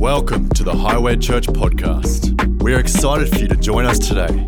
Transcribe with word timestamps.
Welcome 0.00 0.48
to 0.54 0.64
the 0.64 0.72
Highway 0.74 1.18
Church 1.18 1.46
podcast. 1.46 2.62
We 2.62 2.72
are 2.72 2.80
excited 2.80 3.28
for 3.28 3.36
you 3.36 3.48
to 3.48 3.54
join 3.54 3.84
us 3.84 3.98
today. 3.98 4.46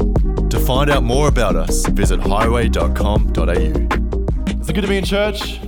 To 0.48 0.58
find 0.58 0.90
out 0.90 1.02
more 1.02 1.28
about 1.28 1.56
us, 1.56 1.84
visit 1.88 2.20
highway.com.au. 2.20 3.50
Is 3.50 4.70
it 4.70 4.72
good 4.72 4.80
to 4.80 4.88
be 4.88 4.96
in 4.96 5.04
church? 5.04 5.60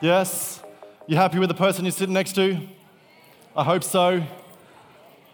Yes? 0.00 0.62
You 1.06 1.16
happy 1.16 1.38
with 1.38 1.50
the 1.50 1.54
person 1.54 1.84
you're 1.84 1.92
sitting 1.92 2.14
next 2.14 2.32
to? 2.36 2.66
I 3.54 3.62
hope 3.62 3.84
so. 3.84 4.24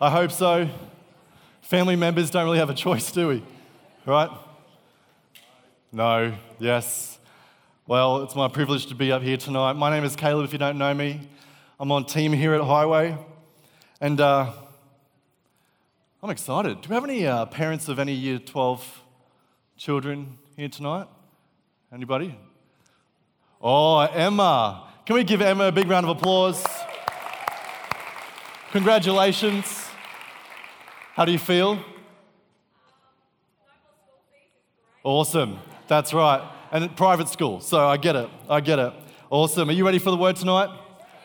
I 0.00 0.11
hope 0.11 0.32
so. 0.32 0.68
Family 1.62 1.95
members 1.95 2.29
don't 2.32 2.45
really 2.45 2.59
have 2.59 2.71
a 2.71 2.75
choice, 2.75 3.12
do 3.12 3.29
we? 3.29 3.45
Right? 4.05 4.30
No, 5.93 6.34
yes. 6.59 7.21
Well, 7.87 8.25
it's 8.25 8.34
my 8.34 8.48
privilege 8.48 8.87
to 8.87 8.96
be 8.96 9.12
up 9.12 9.23
here 9.23 9.37
tonight. 9.37 9.75
My 9.75 9.91
name 9.91 10.03
is 10.03 10.16
Caleb, 10.16 10.45
if 10.45 10.53
you 10.53 10.59
don't 10.59 10.77
know 10.77 10.93
me. 10.93 11.21
I'm 11.79 11.93
on 11.93 12.05
team 12.05 12.32
here 12.32 12.53
at 12.53 12.62
Highway. 12.62 13.16
And 13.99 14.21
uh, 14.21 14.53
I'm 16.23 16.29
excited. 16.29 16.82
Do 16.82 16.91
we 16.91 16.95
have 16.95 17.04
any 17.04 17.27
uh, 17.27 17.46
parents 17.46 17.89
of 17.89 17.99
any 17.99 18.13
year 18.13 18.39
12 18.39 19.03
children 19.79 20.37
here 20.54 20.68
tonight? 20.68 21.07
Anybody? 21.91 22.39
Oh, 23.63 24.01
Emma. 24.01 24.87
Can 25.07 25.17
we 25.17 25.25
give 25.25 25.40
Emma 25.40 25.68
a 25.68 25.73
big 25.73 25.89
round 25.89 26.04
of 26.04 26.14
applause? 26.14 26.63
Congratulations. 28.73 29.89
How 31.15 31.25
do 31.25 31.32
you 31.32 31.39
feel? 31.39 31.82
Awesome. 35.03 35.59
That's 35.89 36.12
right. 36.12 36.47
And 36.70 36.95
private 36.97 37.31
school. 37.31 37.61
So 37.61 37.87
I 37.87 37.97
get 37.97 38.15
it. 38.15 38.28
I 38.51 38.61
get 38.61 38.78
it. 38.78 38.92
Awesome. 39.31 39.70
Are 39.70 39.73
you 39.73 39.87
ready 39.87 39.98
for 39.98 40.11
the 40.11 40.19
word 40.19 40.37
tonight? 40.37 40.69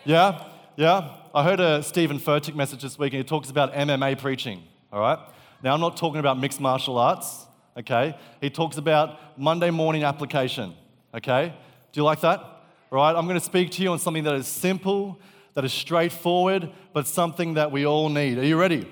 Yeah? 0.05 0.47
Yeah? 0.77 1.17
I 1.33 1.45
heard 1.45 1.61
a 1.61 1.81
Stephen 1.81 2.19
Furtick 2.19 2.55
message 2.55 2.81
this 2.81 2.99
week, 2.99 3.13
and 3.13 3.19
he 3.19 3.23
talks 3.23 3.49
about 3.49 3.73
MMA 3.73 4.19
preaching, 4.19 4.63
all 4.91 4.99
right? 4.99 5.17
Now, 5.63 5.73
I'm 5.73 5.79
not 5.79 5.95
talking 5.95 6.19
about 6.19 6.37
mixed 6.37 6.59
martial 6.59 6.97
arts, 6.97 7.47
okay? 7.77 8.17
He 8.41 8.49
talks 8.49 8.75
about 8.75 9.17
Monday 9.39 9.69
morning 9.69 10.03
application, 10.03 10.73
okay? 11.15 11.53
Do 11.93 11.99
you 12.01 12.03
like 12.03 12.19
that? 12.19 12.39
All 12.39 12.97
right, 12.97 13.15
I'm 13.15 13.27
going 13.27 13.39
to 13.39 13.45
speak 13.45 13.71
to 13.71 13.81
you 13.81 13.91
on 13.93 13.99
something 13.99 14.25
that 14.25 14.33
is 14.35 14.45
simple, 14.45 15.21
that 15.53 15.63
is 15.63 15.71
straightforward, 15.71 16.69
but 16.91 17.07
something 17.07 17.53
that 17.53 17.71
we 17.71 17.85
all 17.85 18.09
need. 18.09 18.37
Are 18.37 18.43
you 18.43 18.59
ready? 18.59 18.85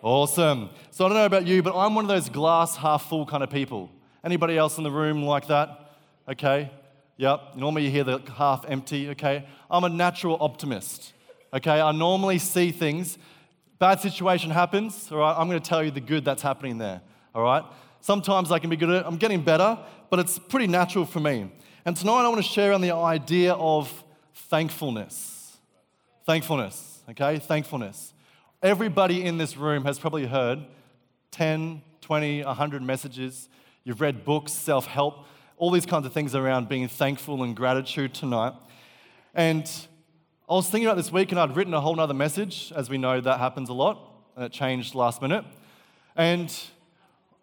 Awesome. 0.00 0.70
So 0.92 1.04
I 1.04 1.08
don't 1.10 1.18
know 1.18 1.26
about 1.26 1.46
you, 1.46 1.62
but 1.62 1.76
I'm 1.76 1.94
one 1.94 2.06
of 2.06 2.08
those 2.08 2.30
glass 2.30 2.76
half 2.76 3.06
full 3.06 3.26
kind 3.26 3.42
of 3.42 3.50
people. 3.50 3.90
Anybody 4.24 4.56
else 4.56 4.78
in 4.78 4.84
the 4.84 4.90
room 4.90 5.24
like 5.24 5.48
that? 5.48 5.90
Okay. 6.26 6.70
Yep. 7.18 7.56
Normally 7.56 7.84
you 7.84 7.90
hear 7.90 8.04
the 8.04 8.20
half 8.34 8.64
empty. 8.66 9.10
Okay. 9.10 9.46
I'm 9.70 9.84
a 9.84 9.90
natural 9.90 10.38
optimist. 10.40 11.12
Okay, 11.56 11.80
I 11.80 11.90
normally 11.90 12.38
see 12.38 12.70
things. 12.70 13.16
Bad 13.78 13.98
situation 14.00 14.50
happens, 14.50 15.10
all 15.10 15.16
right, 15.16 15.34
I'm 15.38 15.48
going 15.48 15.58
to 15.58 15.66
tell 15.66 15.82
you 15.82 15.90
the 15.90 16.02
good 16.02 16.22
that's 16.22 16.42
happening 16.42 16.76
there, 16.76 17.00
all 17.34 17.42
right? 17.42 17.64
Sometimes 18.02 18.52
I 18.52 18.58
can 18.58 18.68
be 18.68 18.76
good 18.76 18.90
at 18.90 18.96
it. 18.96 19.04
I'm 19.06 19.16
getting 19.16 19.40
better, 19.40 19.78
but 20.10 20.18
it's 20.18 20.38
pretty 20.38 20.66
natural 20.66 21.06
for 21.06 21.18
me. 21.18 21.50
And 21.86 21.96
tonight 21.96 22.26
I 22.26 22.28
want 22.28 22.44
to 22.44 22.50
share 22.50 22.74
on 22.74 22.82
the 22.82 22.90
idea 22.90 23.54
of 23.54 24.04
thankfulness. 24.34 25.56
Thankfulness, 26.26 27.00
okay? 27.08 27.38
Thankfulness. 27.38 28.12
Everybody 28.62 29.24
in 29.24 29.38
this 29.38 29.56
room 29.56 29.86
has 29.86 29.98
probably 29.98 30.26
heard 30.26 30.58
10, 31.30 31.80
20, 32.02 32.44
100 32.44 32.82
messages. 32.82 33.48
You've 33.82 34.02
read 34.02 34.26
books, 34.26 34.52
self 34.52 34.84
help, 34.84 35.24
all 35.56 35.70
these 35.70 35.86
kinds 35.86 36.04
of 36.04 36.12
things 36.12 36.34
around 36.34 36.68
being 36.68 36.86
thankful 36.86 37.42
and 37.42 37.56
gratitude 37.56 38.12
tonight. 38.12 38.52
And 39.32 39.70
I 40.48 40.52
was 40.52 40.68
thinking 40.68 40.86
about 40.86 40.96
this 40.96 41.10
week 41.10 41.32
and 41.32 41.40
I'd 41.40 41.56
written 41.56 41.74
a 41.74 41.80
whole 41.80 41.98
other 41.98 42.14
message. 42.14 42.72
As 42.76 42.88
we 42.88 42.98
know, 42.98 43.20
that 43.20 43.40
happens 43.40 43.68
a 43.68 43.72
lot, 43.72 43.98
and 44.36 44.44
it 44.44 44.52
changed 44.52 44.94
last 44.94 45.20
minute. 45.20 45.44
And 46.14 46.56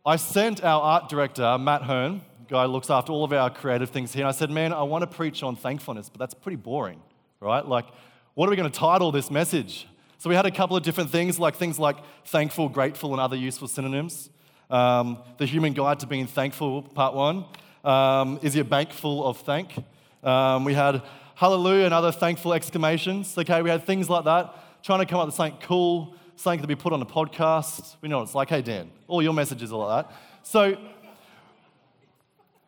I 0.05 0.15
sent 0.15 0.63
our 0.63 0.81
art 0.81 1.09
director, 1.09 1.57
Matt 1.57 1.81
Hearn, 1.81 2.21
guy 2.47 2.63
looks 2.63 2.89
after 2.89 3.11
all 3.11 3.25
of 3.25 3.33
our 3.33 3.49
creative 3.49 3.89
things 3.89 4.13
here, 4.13 4.23
and 4.23 4.29
I 4.29 4.31
said, 4.31 4.49
Man, 4.49 4.71
I 4.71 4.83
want 4.83 5.01
to 5.01 5.07
preach 5.07 5.43
on 5.43 5.57
thankfulness, 5.57 6.07
but 6.07 6.17
that's 6.17 6.33
pretty 6.33 6.55
boring, 6.55 7.01
right? 7.41 7.67
Like, 7.67 7.87
what 8.35 8.47
are 8.47 8.51
we 8.51 8.55
going 8.55 8.71
to 8.71 8.79
title 8.79 9.11
this 9.11 9.29
message? 9.29 9.85
So 10.17 10.29
we 10.29 10.37
had 10.37 10.45
a 10.45 10.51
couple 10.51 10.77
of 10.77 10.83
different 10.83 11.09
things, 11.09 11.37
like 11.37 11.57
things 11.57 11.77
like 11.77 11.97
thankful, 12.23 12.69
grateful, 12.69 13.11
and 13.11 13.19
other 13.19 13.35
useful 13.35 13.67
synonyms. 13.67 14.29
Um, 14.69 15.17
the 15.39 15.45
Human 15.45 15.73
Guide 15.73 15.99
to 15.99 16.07
Being 16.07 16.27
Thankful, 16.27 16.83
part 16.83 17.15
one. 17.15 17.43
Um, 17.83 18.39
is 18.41 18.55
your 18.55 18.63
bank 18.63 18.93
full 18.93 19.27
of 19.27 19.39
thank? 19.39 19.73
Um, 20.23 20.63
we 20.63 20.73
had 20.73 21.03
hallelujah 21.35 21.85
and 21.85 21.93
other 21.93 22.11
thankful 22.11 22.53
exclamations. 22.53 23.37
Okay, 23.37 23.61
we 23.61 23.69
had 23.69 23.85
things 23.85 24.09
like 24.09 24.25
that, 24.25 24.83
trying 24.83 24.99
to 24.99 25.05
come 25.05 25.19
up 25.19 25.27
with 25.27 25.35
something 25.35 25.59
cool, 25.61 26.15
something 26.35 26.61
to 26.61 26.67
be 26.67 26.75
put 26.75 26.93
on 26.93 27.01
a 27.01 27.05
podcast. 27.05 27.95
We 28.01 28.09
know 28.09 28.17
what 28.17 28.23
it's 28.23 28.35
like. 28.35 28.49
Hey, 28.49 28.61
Dan, 28.61 28.91
all 29.07 29.21
your 29.21 29.33
messages 29.33 29.71
are 29.71 29.79
like 29.79 30.05
that. 30.05 30.15
So 30.43 30.77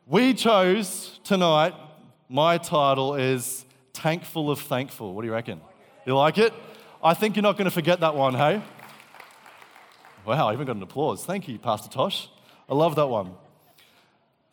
we 0.07 0.33
chose 0.33 1.19
tonight, 1.23 1.73
my 2.29 2.57
title 2.57 3.15
is 3.15 3.65
Tankful 3.93 4.51
of 4.51 4.59
Thankful. 4.59 5.13
What 5.13 5.21
do 5.21 5.27
you 5.27 5.33
reckon? 5.33 5.61
You 6.05 6.15
like 6.15 6.37
it? 6.37 6.53
I 7.03 7.13
think 7.13 7.35
you're 7.35 7.43
not 7.43 7.57
going 7.57 7.65
to 7.65 7.71
forget 7.71 8.01
that 8.01 8.15
one, 8.15 8.35
hey? 8.35 8.61
Wow, 10.25 10.49
I 10.49 10.53
even 10.53 10.67
got 10.67 10.75
an 10.75 10.83
applause. 10.83 11.25
Thank 11.25 11.47
you, 11.47 11.57
Pastor 11.57 11.89
Tosh. 11.89 12.29
I 12.69 12.75
love 12.75 12.95
that 12.95 13.07
one. 13.07 13.33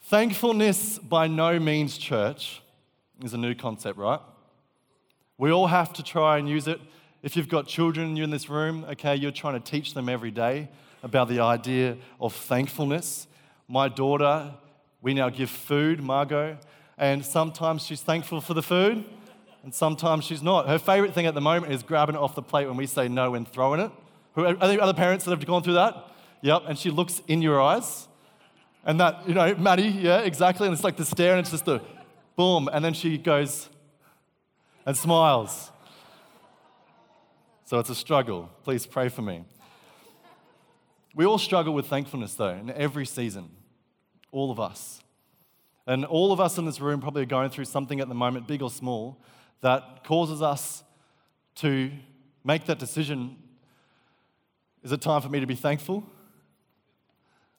Thankfulness 0.04 0.98
by 0.98 1.26
no 1.26 1.58
means, 1.58 1.98
church, 1.98 2.61
is 3.25 3.34
a 3.34 3.38
new 3.38 3.55
concept, 3.55 3.99
right? 3.99 4.21
We 5.38 5.50
all 5.50 5.66
have 5.66 5.93
to 5.94 6.03
try 6.03 6.38
and 6.38 6.49
use 6.49 6.69
it. 6.69 6.81
If 7.22 7.37
you've 7.37 7.49
got 7.49 7.66
children 7.66 8.16
you're 8.16 8.25
in 8.25 8.31
this 8.31 8.49
room, 8.49 8.84
okay, 8.91 9.15
you're 9.15 9.31
trying 9.31 9.55
to 9.55 9.71
teach 9.71 9.94
them 9.94 10.09
every 10.09 10.31
day 10.31 10.69
about 11.03 11.28
the 11.28 11.41
idea 11.41 11.97
of 12.21 12.34
thankfulness. 12.34 13.27
My 13.69 13.88
daughter, 13.88 14.53
we 15.00 15.15
now 15.15 15.31
give 15.31 15.50
food, 15.50 16.03
Margot, 16.03 16.59
and 16.99 17.25
sometimes 17.25 17.84
she's 17.84 18.00
thankful 18.00 18.41
for 18.41 18.55
the 18.55 18.62
food, 18.62 19.05
and 19.62 19.75
sometimes 19.75 20.25
she's 20.25 20.43
not. 20.43 20.69
Her 20.69 20.78
favorite 20.78 21.15
thing 21.15 21.27
at 21.27 21.34
the 21.34 21.41
moment 21.41 21.72
is 21.72 21.83
grabbing 21.83 22.16
it 22.16 22.19
off 22.19 22.34
the 22.34 22.43
plate 22.43 22.66
when 22.66 22.77
we 22.77 22.87
say 22.87 23.09
no 23.09 23.34
and 23.34 23.47
throwing 23.47 23.81
it. 23.81 23.91
Who, 24.34 24.47
are 24.47 24.54
there 24.54 24.81
other 24.81 24.94
parents 24.94 25.25
that 25.25 25.31
have 25.31 25.44
gone 25.47 25.62
through 25.62 25.75
that? 25.75 26.09
Yep, 26.43 26.62
and 26.69 26.78
she 26.78 26.91
looks 26.91 27.22
in 27.28 27.43
your 27.43 27.60
eyes. 27.60 28.09
And 28.84 28.99
that, 29.00 29.28
you 29.28 29.34
know, 29.34 29.54
Maddie, 29.54 29.89
yeah, 29.89 30.21
exactly. 30.21 30.66
And 30.66 30.75
it's 30.75 30.83
like 30.83 30.97
the 30.97 31.04
stare, 31.04 31.33
and 31.33 31.41
it's 31.41 31.53
just 31.53 31.65
the 31.65 31.81
boom, 32.37 32.69
and 32.72 32.84
then 32.84 32.94
she 32.94 33.19
goes 33.19 33.69
and 34.87 34.97
smiles. 34.97 35.70
So 37.65 37.78
it's 37.78 37.91
a 37.91 37.94
struggle. 37.94 38.50
Please 38.65 38.87
pray 38.87 39.09
for 39.09 39.22
me. 39.22 39.44
We 41.15 41.25
all 41.25 41.38
struggle 41.38 41.75
with 41.75 41.87
thankfulness, 41.87 42.34
though, 42.34 42.50
in 42.50 42.71
every 42.71 43.06
season. 43.06 43.50
All 44.31 44.50
of 44.50 44.59
us. 44.59 45.00
And 45.87 46.04
all 46.04 46.32
of 46.32 46.41
us 46.41 46.59
in 46.59 46.65
this 46.65 46.81
room 46.81 47.00
probably 47.00 47.22
are 47.22 47.26
going 47.26 47.50
through 47.50 47.66
something 47.66 48.00
at 48.00 48.09
the 48.09 48.15
moment, 48.15 48.47
big 48.47 48.62
or 48.62 48.71
small, 48.71 49.19
that 49.60 50.04
causes 50.04 50.42
us 50.42 50.84
to 51.56 51.91
make 52.44 52.65
that 52.66 52.78
decision 52.78 53.37
is 54.82 54.91
it 54.91 55.00
time 55.00 55.22
for 55.22 55.28
me 55.28 55.41
to 55.41 55.47
be 55.47 55.54
thankful? 55.54 56.04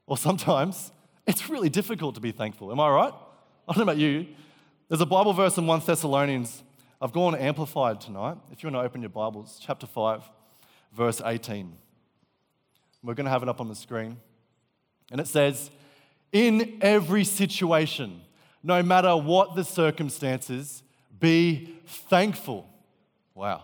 Or 0.06 0.18
sometimes 0.18 0.92
it's 1.26 1.50
really 1.50 1.70
difficult 1.70 2.16
to 2.16 2.22
be 2.22 2.32
thankful. 2.32 2.72
Am 2.72 2.80
I 2.80 2.90
right? 2.90 3.14
I 3.68 3.74
don't 3.74 3.78
know 3.78 3.92
about 3.92 3.98
you. 3.98 4.28
There's 4.94 5.02
a 5.02 5.08
Bible 5.08 5.34
verse 5.34 5.58
in 5.58 5.66
1 5.66 5.82
Thessalonians. 5.88 6.62
I've 7.02 7.14
gone 7.14 7.34
amplified 7.34 8.00
tonight. 8.00 8.38
If 8.52 8.62
you 8.62 8.70
want 8.70 8.84
to 8.84 8.88
open 8.88 9.02
your 9.02 9.10
Bibles, 9.10 9.60
chapter 9.60 9.88
5, 9.88 10.22
verse 10.96 11.20
18. 11.26 11.76
We're 13.02 13.16
going 13.16 13.26
to 13.26 13.32
have 13.32 13.42
it 13.42 13.50
up 13.50 13.60
on 13.60 13.70
the 13.70 13.76
screen. 13.76 14.18
And 15.12 15.20
it 15.20 15.26
says, 15.26 15.72
In 16.32 16.78
every 16.80 17.24
situation, 17.24 18.22
no 18.62 18.84
matter 18.84 19.18
what 19.18 19.56
the 19.56 19.64
circumstances, 19.64 20.84
be 21.20 21.74
thankful. 21.88 22.70
Wow. 23.34 23.64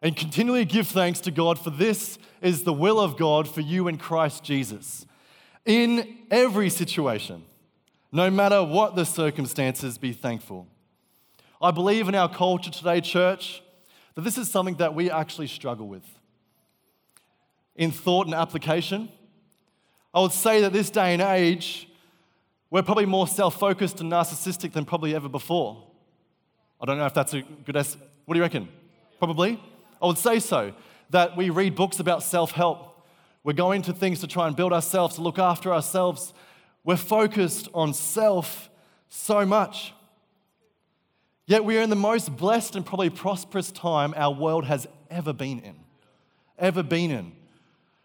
And 0.00 0.16
continually 0.16 0.64
give 0.64 0.88
thanks 0.88 1.20
to 1.20 1.30
God, 1.30 1.58
for 1.58 1.68
this 1.68 2.18
is 2.40 2.62
the 2.62 2.72
will 2.72 2.98
of 2.98 3.18
God 3.18 3.46
for 3.46 3.60
you 3.60 3.88
in 3.88 3.98
Christ 3.98 4.42
Jesus. 4.42 5.04
In 5.66 6.16
every 6.30 6.70
situation. 6.70 7.44
No 8.12 8.30
matter 8.30 8.62
what 8.62 8.94
the 8.94 9.04
circumstances, 9.04 9.98
be 9.98 10.12
thankful. 10.12 10.66
I 11.60 11.70
believe 11.70 12.08
in 12.08 12.14
our 12.14 12.28
culture 12.28 12.70
today, 12.70 13.00
church, 13.00 13.62
that 14.14 14.22
this 14.22 14.38
is 14.38 14.50
something 14.50 14.76
that 14.76 14.94
we 14.94 15.10
actually 15.10 15.46
struggle 15.48 15.88
with. 15.88 16.04
In 17.74 17.90
thought 17.90 18.26
and 18.26 18.34
application, 18.34 19.10
I 20.14 20.20
would 20.20 20.32
say 20.32 20.62
that 20.62 20.72
this 20.72 20.88
day 20.88 21.12
and 21.12 21.20
age, 21.20 21.88
we're 22.70 22.82
probably 22.82 23.06
more 23.06 23.28
self 23.28 23.58
focused 23.58 24.00
and 24.00 24.10
narcissistic 24.10 24.72
than 24.72 24.84
probably 24.84 25.14
ever 25.14 25.28
before. 25.28 25.86
I 26.80 26.86
don't 26.86 26.98
know 26.98 27.06
if 27.06 27.14
that's 27.14 27.34
a 27.34 27.42
good. 27.42 27.76
Es- 27.76 27.96
what 28.24 28.34
do 28.34 28.38
you 28.38 28.42
reckon? 28.42 28.68
Probably. 29.18 29.62
I 30.00 30.06
would 30.06 30.18
say 30.18 30.40
so. 30.40 30.72
That 31.10 31.36
we 31.36 31.50
read 31.50 31.74
books 31.74 32.00
about 32.00 32.22
self 32.22 32.52
help. 32.52 33.06
We're 33.44 33.52
going 33.52 33.82
to 33.82 33.92
things 33.92 34.20
to 34.20 34.26
try 34.26 34.46
and 34.46 34.56
build 34.56 34.72
ourselves, 34.72 35.16
to 35.16 35.22
look 35.22 35.38
after 35.38 35.72
ourselves, 35.72 36.34
we're 36.86 36.96
focused 36.96 37.68
on 37.74 37.92
self 37.92 38.70
so 39.08 39.44
much. 39.44 39.92
Yet 41.44 41.64
we 41.64 41.76
are 41.78 41.82
in 41.82 41.90
the 41.90 41.96
most 41.96 42.34
blessed 42.36 42.76
and 42.76 42.86
probably 42.86 43.10
prosperous 43.10 43.70
time 43.72 44.14
our 44.16 44.32
world 44.32 44.64
has 44.64 44.86
ever 45.10 45.32
been 45.32 45.58
in. 45.58 45.74
ever 46.58 46.82
been 46.82 47.10
in. 47.10 47.32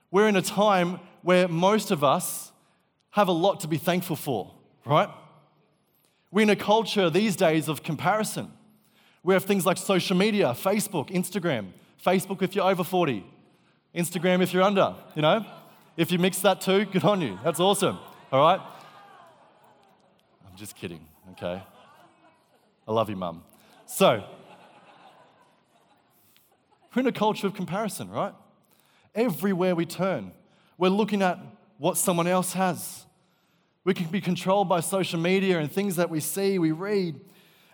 We're 0.09 0.27
in 0.27 0.35
a 0.35 0.41
time 0.41 0.99
where 1.21 1.47
most 1.47 1.91
of 1.91 2.03
us 2.03 2.51
have 3.11 3.27
a 3.27 3.31
lot 3.31 3.59
to 3.61 3.67
be 3.67 3.77
thankful 3.77 4.15
for, 4.15 4.51
right? 4.83 5.09
We're 6.31 6.41
in 6.41 6.49
a 6.49 6.55
culture 6.55 7.09
these 7.09 7.35
days 7.35 7.67
of 7.67 7.83
comparison. 7.83 8.51
We 9.23 9.35
have 9.35 9.45
things 9.45 9.65
like 9.65 9.77
social 9.77 10.17
media, 10.17 10.47
Facebook, 10.57 11.11
Instagram. 11.11 11.67
Facebook 12.03 12.41
if 12.41 12.55
you're 12.55 12.65
over 12.65 12.83
40, 12.83 13.23
Instagram 13.95 14.41
if 14.41 14.53
you're 14.53 14.63
under, 14.63 14.95
you 15.15 15.21
know? 15.21 15.45
If 15.97 16.11
you 16.11 16.17
mix 16.17 16.39
that 16.39 16.61
too, 16.61 16.85
good 16.85 17.03
on 17.03 17.21
you. 17.21 17.37
That's 17.43 17.59
awesome, 17.59 17.99
all 18.31 18.39
right? 18.39 18.61
I'm 20.49 20.55
just 20.55 20.75
kidding, 20.75 21.05
okay? 21.31 21.61
I 22.87 22.91
love 22.91 23.09
you, 23.09 23.15
mum. 23.15 23.43
So, 23.85 24.23
we're 26.95 27.01
in 27.01 27.07
a 27.07 27.11
culture 27.11 27.47
of 27.47 27.53
comparison, 27.53 28.09
right? 28.09 28.33
Everywhere 29.13 29.75
we 29.75 29.85
turn, 29.85 30.31
we're 30.77 30.89
looking 30.89 31.21
at 31.21 31.39
what 31.77 31.97
someone 31.97 32.27
else 32.27 32.53
has. 32.53 33.05
We 33.83 33.93
can 33.93 34.07
be 34.07 34.21
controlled 34.21 34.69
by 34.69 34.79
social 34.79 35.19
media 35.19 35.59
and 35.59 35.69
things 35.69 35.97
that 35.97 36.09
we 36.09 36.19
see, 36.19 36.57
we 36.57 36.71
read, 36.71 37.19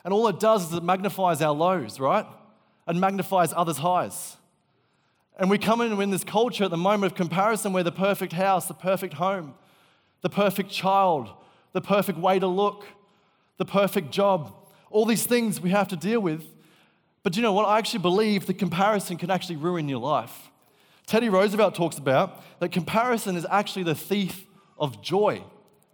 and 0.04 0.14
all 0.14 0.28
it 0.28 0.40
does 0.40 0.70
is 0.70 0.74
it 0.74 0.84
magnifies 0.84 1.42
our 1.42 1.54
lows, 1.54 2.00
right? 2.00 2.26
And 2.88 3.00
magnifies 3.00 3.54
others' 3.56 3.78
highs. 3.78 4.38
And 5.38 5.50
we 5.50 5.58
come 5.58 5.82
in 5.82 6.00
in 6.02 6.10
this 6.10 6.24
culture 6.24 6.64
at 6.64 6.72
the 6.72 6.78
moment 6.78 7.12
of 7.12 7.18
comparison 7.18 7.74
where 7.74 7.84
the 7.84 7.92
perfect 7.92 8.34
house, 8.34 8.68
the 8.68 8.74
perfect 8.74 9.16
home, 9.16 9.54
the 10.22 10.30
perfect 10.30 10.70
child, 10.70 11.30
the 11.74 11.82
perfect 11.82 12.18
way 12.18 12.40
to 12.40 12.48
look, 12.48 12.86
the 13.58 13.66
perfect 13.66 14.12
job, 14.12 14.54
all 14.90 15.06
these 15.06 15.26
things 15.26 15.60
we 15.60 15.70
have 15.70 15.88
to 15.90 15.96
deal 15.96 16.20
with. 16.20 16.46
But 17.24 17.36
you 17.36 17.42
know 17.42 17.54
what? 17.54 17.66
I 17.66 17.78
actually 17.78 18.00
believe 18.00 18.46
the 18.46 18.54
comparison 18.54 19.18
can 19.18 19.30
actually 19.30 19.58
ruin 19.58 19.90
your 19.90 20.00
life. 20.00 20.50
Teddy 21.06 21.30
Roosevelt 21.30 21.76
talks 21.76 21.98
about 21.98 22.44
that 22.60 22.72
comparison 22.72 23.36
is 23.36 23.46
actually 23.50 23.84
the 23.84 23.96
thief 23.96 24.46
of 24.78 25.02
joy, 25.02 25.44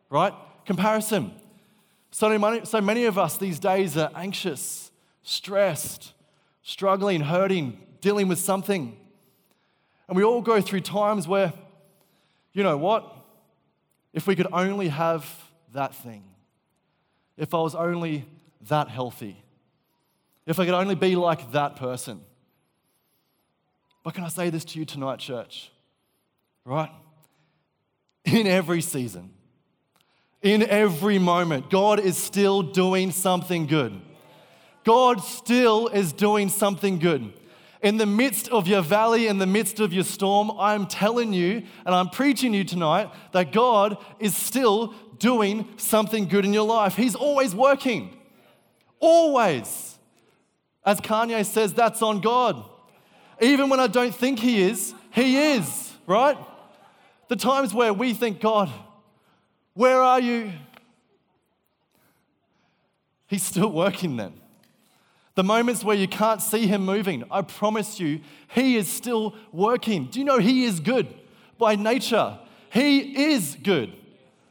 right? 0.09 0.33
Comparison. 0.65 1.33
So 2.11 2.37
many, 2.37 2.65
so 2.65 2.81
many 2.81 3.05
of 3.05 3.17
us 3.17 3.37
these 3.37 3.59
days 3.59 3.97
are 3.97 4.11
anxious, 4.15 4.91
stressed, 5.23 6.13
struggling, 6.61 7.21
hurting, 7.21 7.79
dealing 8.01 8.27
with 8.27 8.39
something. 8.39 8.97
And 10.07 10.17
we 10.17 10.23
all 10.23 10.41
go 10.41 10.61
through 10.61 10.81
times 10.81 11.27
where, 11.27 11.53
you 12.53 12.63
know 12.63 12.77
what? 12.77 13.15
If 14.13 14.27
we 14.27 14.35
could 14.35 14.47
only 14.51 14.89
have 14.89 15.25
that 15.73 15.95
thing, 15.95 16.23
if 17.35 17.53
I 17.53 17.57
was 17.57 17.75
only 17.75 18.25
that 18.69 18.89
healthy, 18.89 19.43
if 20.45 20.59
I 20.59 20.65
could 20.65 20.75
only 20.75 20.95
be 20.95 21.15
like 21.15 21.51
that 21.53 21.75
person. 21.75 22.21
But 24.03 24.13
can 24.13 24.23
I 24.23 24.29
say 24.29 24.49
this 24.49 24.65
to 24.65 24.79
you 24.79 24.85
tonight, 24.85 25.19
church? 25.19 25.71
Right? 26.65 26.91
In 28.25 28.47
every 28.47 28.81
season, 28.81 29.31
in 30.41 30.63
every 30.63 31.19
moment, 31.19 31.69
God 31.69 31.99
is 31.99 32.17
still 32.17 32.61
doing 32.61 33.11
something 33.11 33.65
good. 33.65 33.99
God 34.83 35.21
still 35.21 35.87
is 35.87 36.13
doing 36.13 36.49
something 36.49 36.99
good. 36.99 37.33
In 37.83 37.97
the 37.97 38.05
midst 38.05 38.47
of 38.47 38.65
your 38.65 38.81
valley, 38.81 39.27
in 39.27 39.39
the 39.39 39.45
midst 39.45 39.81
of 39.81 39.91
your 39.91 40.05
storm, 40.05 40.51
I'm 40.57 40.87
telling 40.87 41.33
you 41.33 41.63
and 41.85 41.93
I'm 41.93 42.09
preaching 42.09 42.53
you 42.53 42.63
tonight 42.63 43.11
that 43.33 43.51
God 43.51 43.97
is 44.19 44.33
still 44.35 44.93
doing 45.19 45.67
something 45.75 46.29
good 46.29 46.45
in 46.45 46.53
your 46.53 46.65
life. 46.65 46.95
He's 46.95 47.13
always 47.13 47.53
working. 47.53 48.17
Always. 49.01 49.99
As 50.85 51.01
Kanye 51.01 51.45
says, 51.45 51.73
that's 51.73 52.01
on 52.01 52.21
God. 52.21 52.63
Even 53.41 53.69
when 53.69 53.81
I 53.81 53.87
don't 53.87 54.15
think 54.15 54.39
He 54.39 54.61
is, 54.61 54.93
He 55.11 55.51
is, 55.51 55.91
right? 56.07 56.37
The 57.27 57.35
times 57.35 57.73
where 57.73 57.93
we 57.93 58.13
think, 58.13 58.39
God, 58.39 58.71
where 59.73 60.01
are 60.01 60.21
you? 60.21 60.53
He's 63.27 63.43
still 63.43 63.71
working 63.71 64.15
then. 64.15 64.42
The 65.35 65.43
moments 65.43 65.83
where 65.83 65.95
you 65.95 66.07
can't 66.07 66.41
see 66.41 66.67
Him 66.67 66.85
moving, 66.85 67.23
I 67.31 67.41
promise 67.41 67.99
you, 67.99 68.21
He 68.53 68.75
is 68.75 68.87
still 68.87 69.35
working. 69.51 70.05
Do 70.05 70.19
you 70.19 70.25
know 70.25 70.37
He 70.37 70.65
is 70.65 70.79
good 70.79 71.07
by 71.57 71.75
nature? 71.75 72.37
He 72.71 73.31
is 73.31 73.57
good. 73.61 73.93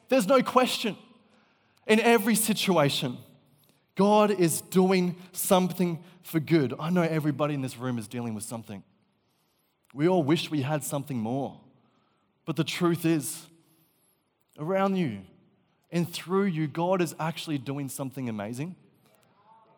There's 0.08 0.26
no 0.26 0.42
question. 0.42 0.96
In 1.86 2.00
every 2.00 2.34
situation, 2.34 3.18
God 3.94 4.30
is 4.30 4.60
doing 4.60 5.16
something 5.32 6.02
for 6.22 6.40
good. 6.40 6.74
I 6.78 6.90
know 6.90 7.02
everybody 7.02 7.54
in 7.54 7.62
this 7.62 7.76
room 7.76 7.98
is 7.98 8.08
dealing 8.08 8.34
with 8.34 8.44
something. 8.44 8.82
We 9.94 10.08
all 10.08 10.22
wish 10.22 10.50
we 10.50 10.62
had 10.62 10.84
something 10.84 11.18
more. 11.18 11.60
But 12.44 12.56
the 12.56 12.64
truth 12.64 13.04
is, 13.04 13.46
around 14.58 14.96
you 14.96 15.20
and 15.90 16.10
through 16.10 16.44
you, 16.44 16.66
God 16.66 17.02
is 17.02 17.14
actually 17.20 17.58
doing 17.58 17.88
something 17.88 18.28
amazing. 18.28 18.74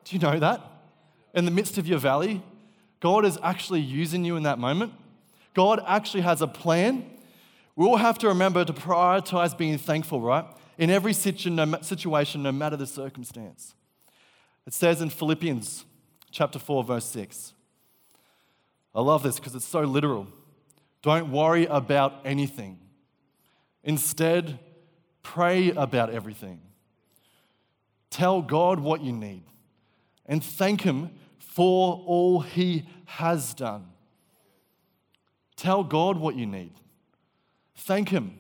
Do 0.05 0.17
you 0.17 0.21
know 0.21 0.39
that? 0.39 0.61
In 1.35 1.45
the 1.45 1.51
midst 1.51 1.79
of 1.79 1.87
your 1.87 1.99
valley, 1.99 2.43
God 3.01 3.25
is 3.25 3.39
actually 3.43 3.81
using 3.81 4.25
you 4.25 4.37
in 4.37 4.45
that 4.45 4.59
moment. 4.59 4.93
God 5.53 5.83
actually 5.87 6.23
has 6.23 6.41
a 6.41 6.47
plan. 6.47 7.05
We 7.77 7.87
all 7.87 7.97
have 7.97 8.19
to 8.19 8.29
remember 8.29 8.65
to 8.65 8.73
prioritize 8.73 9.57
being 9.57 9.77
thankful, 9.79 10.21
right? 10.21 10.45
In 10.79 10.91
every 10.91 11.13
situation, 11.13 11.57
no 11.57 12.53
matter 12.53 12.77
the 12.77 12.87
circumstance. 12.87 13.75
It 14.67 14.73
says 14.73 15.03
in 15.03 15.11
Philippians 15.11 15.85
chapter 16.31 16.59
4, 16.59 16.85
verse 16.85 17.05
6. 17.07 17.53
I 18.95 19.01
love 19.01 19.23
this 19.23 19.37
because 19.37 19.55
it's 19.55 19.65
so 19.65 19.83
literal. 19.83 20.29
Don't 21.03 21.31
worry 21.31 21.67
about 21.67 22.21
anything. 22.25 22.79
Instead, 23.83 24.59
pray 25.23 25.71
about 25.73 26.11
everything. 26.11 26.61
Tell 28.11 28.41
God 28.41 28.79
what 28.79 29.03
you 29.03 29.13
need 29.13 29.43
and 30.27 30.43
thank 30.43 30.83
Him 30.83 31.11
for 31.55 32.03
all 32.07 32.41
He 32.41 32.85
has 33.05 33.55
done. 33.55 33.87
Tell 35.57 35.85
God 35.85 36.19
what 36.19 36.35
you 36.37 36.47
need. 36.47 36.73
Thank 37.77 38.09
Him. 38.09 38.39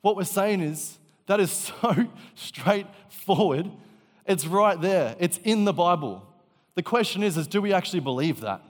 What 0.00 0.16
we're 0.16 0.24
saying 0.24 0.60
is 0.60 0.98
that 1.26 1.40
is 1.40 1.50
so 1.80 2.08
straightforward 2.34 3.70
it's 4.24 4.46
right 4.46 4.80
there. 4.80 5.16
It's 5.18 5.38
in 5.38 5.64
the 5.64 5.72
Bible. 5.72 6.26
The 6.74 6.82
question 6.82 7.22
is, 7.22 7.36
is 7.36 7.46
do 7.46 7.60
we 7.60 7.72
actually 7.72 8.00
believe 8.00 8.40
that? 8.40 8.62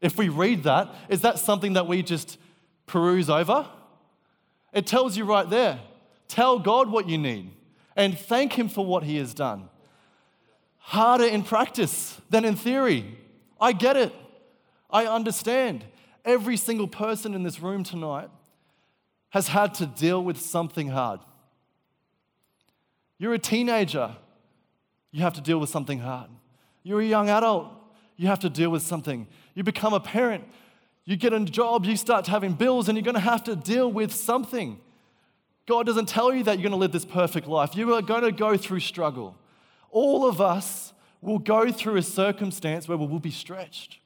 If 0.00 0.16
we 0.16 0.28
read 0.28 0.64
that, 0.64 0.94
is 1.08 1.22
that 1.22 1.38
something 1.38 1.74
that 1.74 1.86
we 1.86 2.02
just 2.02 2.38
peruse 2.86 3.30
over? 3.30 3.66
It 4.72 4.86
tells 4.86 5.16
you 5.16 5.24
right 5.24 5.48
there. 5.48 5.80
Tell 6.28 6.58
God 6.58 6.90
what 6.90 7.08
you 7.08 7.18
need 7.18 7.52
and 7.96 8.18
thank 8.18 8.52
Him 8.52 8.68
for 8.68 8.84
what 8.84 9.02
He 9.02 9.16
has 9.16 9.34
done. 9.34 9.69
Harder 10.80 11.24
in 11.24 11.42
practice 11.42 12.20
than 12.28 12.44
in 12.44 12.56
theory. 12.56 13.18
I 13.60 13.72
get 13.72 13.96
it. 13.96 14.12
I 14.90 15.06
understand. 15.06 15.84
Every 16.24 16.56
single 16.56 16.88
person 16.88 17.34
in 17.34 17.42
this 17.42 17.60
room 17.60 17.84
tonight 17.84 18.28
has 19.30 19.48
had 19.48 19.74
to 19.74 19.86
deal 19.86 20.22
with 20.22 20.40
something 20.40 20.88
hard. 20.88 21.20
You're 23.18 23.34
a 23.34 23.38
teenager 23.38 24.16
you 25.12 25.22
have 25.22 25.34
to 25.34 25.40
deal 25.40 25.58
with 25.58 25.70
something 25.70 25.98
hard. 25.98 26.30
You're 26.82 27.00
a 27.00 27.04
young 27.04 27.28
adult, 27.28 27.68
you 28.16 28.28
have 28.28 28.40
to 28.40 28.50
deal 28.50 28.70
with 28.70 28.82
something. 28.82 29.26
You 29.54 29.62
become 29.62 29.92
a 29.92 30.00
parent, 30.00 30.44
you 31.04 31.16
get 31.16 31.32
a 31.32 31.40
job, 31.40 31.84
you 31.84 31.96
start 31.96 32.26
having 32.26 32.52
bills, 32.52 32.88
and 32.88 32.96
you're 32.96 33.04
going 33.04 33.14
to 33.14 33.20
have 33.20 33.44
to 33.44 33.56
deal 33.56 33.90
with 33.90 34.14
something. 34.14 34.78
God 35.66 35.86
doesn't 35.86 36.08
tell 36.08 36.32
you 36.32 36.44
that 36.44 36.58
you're 36.58 36.62
going 36.62 36.72
to 36.72 36.78
live 36.78 36.92
this 36.92 37.04
perfect 37.04 37.46
life. 37.46 37.76
You 37.76 37.92
are 37.94 38.02
going 38.02 38.22
to 38.22 38.32
go 38.32 38.56
through 38.56 38.80
struggle. 38.80 39.36
All 39.90 40.28
of 40.28 40.40
us 40.40 40.92
will 41.20 41.38
go 41.38 41.70
through 41.70 41.96
a 41.96 42.02
circumstance 42.02 42.88
where 42.88 42.96
we 42.96 43.06
will 43.06 43.20
be 43.20 43.30
stretched, 43.30 43.98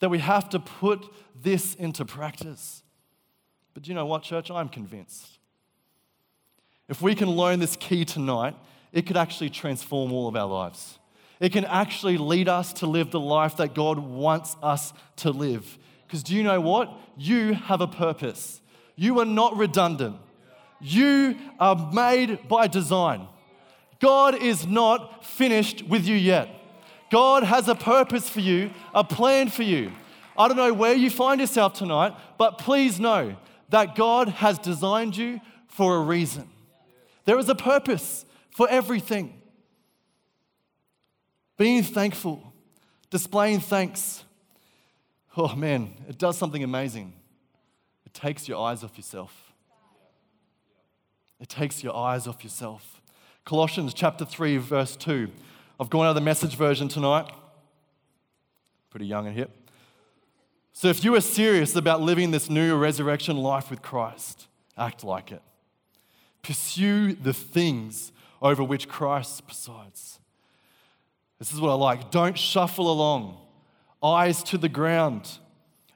that 0.00 0.08
we 0.08 0.18
have 0.18 0.48
to 0.50 0.58
put 0.58 1.04
this 1.40 1.74
into 1.74 2.04
practice. 2.04 2.82
But 3.74 3.82
do 3.82 3.90
you 3.90 3.94
know 3.94 4.06
what, 4.06 4.22
church? 4.22 4.50
I'm 4.50 4.68
convinced. 4.68 5.38
If 6.88 7.02
we 7.02 7.14
can 7.14 7.30
learn 7.30 7.60
this 7.60 7.76
key 7.76 8.04
tonight, 8.04 8.54
it 8.92 9.06
could 9.06 9.16
actually 9.16 9.50
transform 9.50 10.12
all 10.12 10.26
of 10.28 10.36
our 10.36 10.46
lives. 10.46 10.98
It 11.40 11.52
can 11.52 11.64
actually 11.66 12.16
lead 12.16 12.48
us 12.48 12.72
to 12.74 12.86
live 12.86 13.10
the 13.10 13.20
life 13.20 13.58
that 13.58 13.74
God 13.74 13.98
wants 13.98 14.56
us 14.62 14.92
to 15.16 15.30
live. 15.30 15.78
Because 16.06 16.22
do 16.22 16.34
you 16.34 16.42
know 16.42 16.60
what? 16.60 16.90
You 17.16 17.52
have 17.52 17.80
a 17.80 17.86
purpose. 17.86 18.60
You 18.96 19.20
are 19.20 19.26
not 19.26 19.56
redundant. 19.56 20.16
You 20.80 21.36
are 21.60 21.90
made 21.92 22.48
by 22.48 22.66
design. 22.66 23.28
God 24.00 24.34
is 24.34 24.66
not 24.66 25.24
finished 25.24 25.86
with 25.86 26.06
you 26.06 26.14
yet. 26.14 26.48
God 27.10 27.42
has 27.42 27.68
a 27.68 27.74
purpose 27.74 28.28
for 28.28 28.40
you, 28.40 28.70
a 28.94 29.02
plan 29.02 29.48
for 29.48 29.62
you. 29.62 29.92
I 30.36 30.46
don't 30.46 30.56
know 30.56 30.72
where 30.72 30.94
you 30.94 31.10
find 31.10 31.40
yourself 31.40 31.74
tonight, 31.74 32.14
but 32.36 32.58
please 32.58 33.00
know 33.00 33.36
that 33.70 33.96
God 33.96 34.28
has 34.28 34.58
designed 34.58 35.16
you 35.16 35.40
for 35.66 35.96
a 35.96 36.00
reason. 36.00 36.48
There 37.24 37.38
is 37.38 37.48
a 37.48 37.54
purpose 37.54 38.24
for 38.50 38.68
everything. 38.68 39.40
Being 41.56 41.82
thankful, 41.82 42.52
displaying 43.10 43.60
thanks. 43.60 44.22
oh 45.36 45.54
man, 45.56 45.94
it 46.08 46.18
does 46.18 46.38
something 46.38 46.62
amazing. 46.62 47.14
It 48.06 48.14
takes 48.14 48.48
your 48.48 48.58
eyes 48.64 48.84
off 48.84 48.96
yourself. 48.96 49.52
It 51.40 51.48
takes 51.48 51.82
your 51.82 51.94
eyes 51.96 52.26
off 52.26 52.42
yourself. 52.42 52.97
Colossians 53.48 53.94
chapter 53.94 54.26
3, 54.26 54.58
verse 54.58 54.94
2. 54.94 55.26
I've 55.80 55.88
gone 55.88 56.04
out 56.04 56.10
of 56.10 56.14
the 56.16 56.20
message 56.20 56.54
version 56.54 56.86
tonight. 56.86 57.32
Pretty 58.90 59.06
young 59.06 59.26
and 59.26 59.34
hip. 59.34 59.70
So 60.74 60.88
if 60.88 61.02
you 61.02 61.14
are 61.14 61.22
serious 61.22 61.74
about 61.74 62.02
living 62.02 62.30
this 62.30 62.50
new 62.50 62.76
resurrection 62.76 63.38
life 63.38 63.70
with 63.70 63.80
Christ, 63.80 64.48
act 64.76 65.02
like 65.02 65.32
it. 65.32 65.40
Pursue 66.42 67.14
the 67.14 67.32
things 67.32 68.12
over 68.42 68.62
which 68.62 68.86
Christ 68.86 69.46
presides. 69.46 70.20
This 71.38 71.50
is 71.50 71.58
what 71.58 71.70
I 71.70 71.74
like. 71.76 72.10
Don't 72.10 72.36
shuffle 72.36 72.92
along, 72.92 73.38
eyes 74.02 74.42
to 74.42 74.58
the 74.58 74.68
ground. 74.68 75.38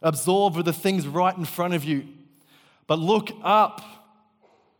Absorb 0.00 0.56
with 0.56 0.64
the 0.64 0.72
things 0.72 1.06
right 1.06 1.36
in 1.36 1.44
front 1.44 1.74
of 1.74 1.84
you. 1.84 2.08
But 2.86 2.98
look 2.98 3.28
up. 3.42 3.82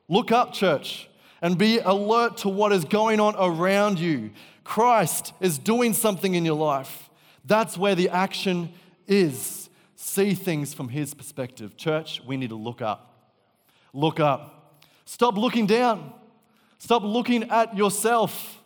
Look 0.09 0.33
up, 0.33 0.55
church, 0.55 1.11
and 1.43 1.59
be 1.59 1.81
alert 1.81 2.39
to 2.39 2.49
what 2.49 2.73
is 2.73 2.85
going 2.85 3.21
on 3.21 3.35
around 3.37 3.99
you. 3.99 4.31
Christ 4.65 5.35
is 5.41 5.59
doing 5.59 5.93
something 5.93 6.35
in 6.35 6.45
your 6.45 6.57
life. 6.57 7.11
That's 7.45 7.77
where 7.77 7.97
the 7.97 8.09
action 8.09 8.73
is. 9.09 9.69
See 9.97 10.35
things 10.35 10.73
from 10.73 10.89
his 10.89 11.13
perspective. 11.13 11.77
Church, 11.77 12.23
we 12.25 12.37
need 12.37 12.51
to 12.51 12.57
look 12.57 12.81
up. 12.81 13.29
Look 13.93 14.21
up. 14.21 14.79
Stop 15.05 15.37
looking 15.37 15.67
down. 15.67 16.13
Stop 16.79 17.03
looking 17.03 17.51
at 17.51 17.77
yourself. 17.77 18.61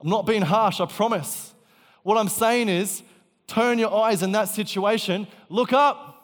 I'm 0.00 0.10
not 0.10 0.26
being 0.26 0.42
harsh, 0.42 0.80
I 0.80 0.86
promise. 0.86 1.54
What 2.02 2.18
I'm 2.18 2.28
saying 2.28 2.68
is, 2.68 3.02
turn 3.46 3.78
your 3.78 3.92
eyes 3.94 4.22
in 4.22 4.32
that 4.32 4.48
situation, 4.48 5.26
look 5.48 5.72
up. 5.72 6.17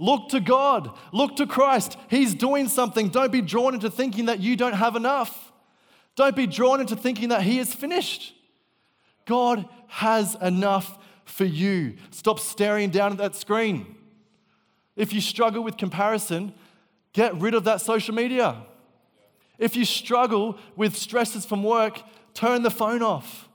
Look 0.00 0.30
to 0.30 0.40
God. 0.40 0.90
Look 1.12 1.36
to 1.36 1.46
Christ. 1.46 1.96
He's 2.08 2.34
doing 2.34 2.66
something. 2.66 3.08
Don't 3.08 3.30
be 3.30 3.42
drawn 3.42 3.74
into 3.74 3.90
thinking 3.90 4.26
that 4.26 4.40
you 4.40 4.56
don't 4.56 4.72
have 4.72 4.96
enough. 4.96 5.52
Don't 6.16 6.34
be 6.34 6.48
drawn 6.48 6.80
into 6.80 6.96
thinking 6.96 7.28
that 7.28 7.42
He 7.42 7.60
is 7.60 7.72
finished. 7.72 8.34
God 9.26 9.68
has 9.86 10.36
enough 10.42 10.98
for 11.24 11.44
you. 11.44 11.96
Stop 12.10 12.40
staring 12.40 12.90
down 12.90 13.12
at 13.12 13.18
that 13.18 13.36
screen. 13.36 13.94
If 14.96 15.12
you 15.12 15.20
struggle 15.20 15.62
with 15.62 15.76
comparison, 15.76 16.52
Get 17.12 17.40
rid 17.40 17.54
of 17.54 17.64
that 17.64 17.80
social 17.80 18.14
media. 18.14 18.56
If 19.58 19.76
you 19.76 19.84
struggle 19.84 20.58
with 20.76 20.96
stresses 20.96 21.44
from 21.44 21.62
work, 21.62 22.02
turn 22.34 22.62
the 22.62 22.70
phone 22.70 23.02
off. 23.02 23.48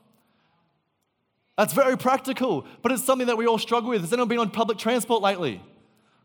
That's 1.56 1.72
very 1.72 1.96
practical, 1.96 2.66
but 2.82 2.92
it's 2.92 3.02
something 3.02 3.28
that 3.28 3.38
we 3.38 3.46
all 3.46 3.58
struggle 3.58 3.90
with. 3.90 4.02
Has 4.02 4.12
anyone 4.12 4.28
been 4.28 4.38
on 4.38 4.50
public 4.50 4.76
transport 4.76 5.22
lately? 5.22 5.62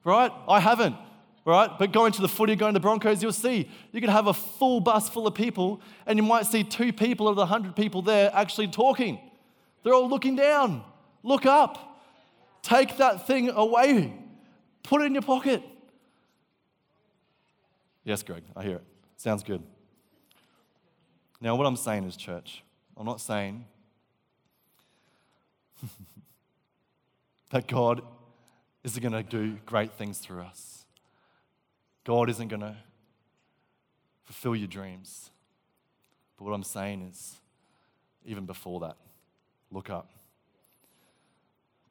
Right? 0.03 0.31
I 0.47 0.59
haven't, 0.59 0.95
right? 1.45 1.69
But 1.77 1.91
going 1.91 2.11
to 2.13 2.21
the 2.21 2.27
footy, 2.27 2.55
going 2.55 2.73
to 2.73 2.79
the 2.79 2.81
Broncos, 2.81 3.21
you'll 3.21 3.31
see 3.31 3.69
you 3.91 4.01
can 4.01 4.09
have 4.09 4.27
a 4.27 4.33
full 4.33 4.79
bus 4.79 5.09
full 5.09 5.27
of 5.27 5.35
people, 5.35 5.81
and 6.05 6.17
you 6.17 6.23
might 6.23 6.45
see 6.45 6.63
two 6.63 6.91
people 6.91 7.27
out 7.27 7.31
of 7.31 7.35
the 7.35 7.41
100 7.41 7.75
people 7.75 8.01
there 8.01 8.31
actually 8.33 8.67
talking. 8.67 9.19
They're 9.83 9.93
all 9.93 10.09
looking 10.09 10.35
down. 10.35 10.83
Look 11.23 11.45
up. 11.45 12.01
Take 12.61 12.97
that 12.97 13.27
thing 13.27 13.49
away. 13.49 14.13
Put 14.83 15.01
it 15.01 15.05
in 15.05 15.13
your 15.13 15.21
pocket. 15.21 15.61
Yes, 18.03 18.23
Greg, 18.23 18.43
I 18.55 18.63
hear 18.63 18.77
it. 18.77 18.83
Sounds 19.17 19.43
good. 19.43 19.61
Now, 21.39 21.55
what 21.55 21.65
I'm 21.65 21.75
saying 21.75 22.03
is, 22.05 22.15
church, 22.15 22.63
I'm 22.97 23.05
not 23.05 23.21
saying 23.21 23.65
that 27.51 27.67
God 27.67 28.01
isn't 28.83 29.01
going 29.01 29.13
to 29.13 29.23
do 29.23 29.57
great 29.65 29.93
things 29.93 30.17
through 30.17 30.41
us. 30.41 30.85
God 32.03 32.29
isn't 32.29 32.47
going 32.47 32.61
to 32.61 32.75
fulfill 34.23 34.55
your 34.55 34.67
dreams. 34.67 35.29
But 36.37 36.45
what 36.45 36.53
I'm 36.53 36.63
saying 36.63 37.01
is, 37.03 37.35
even 38.25 38.45
before 38.45 38.79
that, 38.81 38.97
look 39.71 39.89
up. 39.89 40.09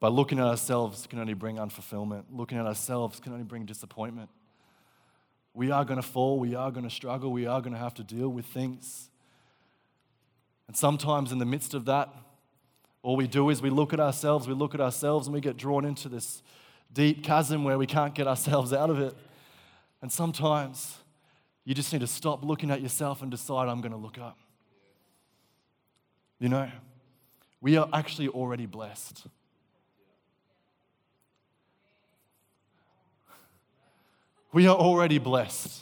By 0.01 0.09
looking 0.09 0.39
at 0.39 0.47
ourselves 0.47 1.07
can 1.07 1.19
only 1.19 1.35
bring 1.35 1.57
unfulfillment. 1.57 2.25
Looking 2.33 2.59
at 2.59 2.67
ourselves 2.67 3.21
can 3.21 3.33
only 3.33 3.45
bring 3.45 3.67
disappointment. 3.67 4.31
We 5.53 5.71
are 5.71 5.85
going 5.85 6.01
to 6.01 6.07
fall, 6.07 6.39
we 6.39 6.55
are 6.55 6.71
going 6.71 6.85
to 6.85 6.91
struggle, 6.91 7.33
we 7.33 7.47
are 7.47 7.61
going 7.61 7.73
to 7.73 7.79
have 7.79 7.95
to 7.95 8.05
deal 8.05 8.29
with 8.29 8.47
things. 8.47 9.11
And 10.69 10.77
sometimes 10.77 11.33
in 11.33 11.39
the 11.39 11.45
midst 11.45 11.75
of 11.75 11.85
that, 11.87 12.09
all 13.03 13.17
we 13.17 13.27
do 13.27 13.51
is 13.51 13.61
we 13.61 13.71
look 13.71 13.93
at 13.93 14.01
ourselves, 14.01 14.47
we 14.47 14.55
look 14.55 14.75
at 14.75 14.81
ourselves, 14.81 15.27
and 15.27 15.35
we 15.35 15.41
get 15.41 15.57
drawn 15.57 15.85
into 15.85 16.09
this 16.09 16.43
deep 16.93 17.23
chasm 17.25 17.65
where 17.65 17.79
we 17.79 17.87
can't 17.87 18.15
get 18.15 18.27
ourselves 18.27 18.73
out 18.73 18.91
of 18.91 19.01
it. 19.01 19.15
And 20.03 20.11
sometimes 20.11 20.97
you 21.65 21.75
just 21.75 21.93
need 21.93 22.01
to 22.01 22.07
stop 22.07 22.45
looking 22.45 22.71
at 22.71 22.81
yourself 22.81 23.23
and 23.23 23.31
decide, 23.31 23.69
I'm 23.69 23.81
going 23.81 23.93
to 23.93 23.99
look 23.99 24.19
up. 24.19 24.39
You 26.39 26.49
know, 26.49 26.71
we 27.61 27.77
are 27.77 27.89
actually 27.93 28.29
already 28.29 28.67
blessed. 28.67 29.27
We 34.53 34.67
are 34.67 34.77
already 34.77 35.19
blessed. 35.19 35.81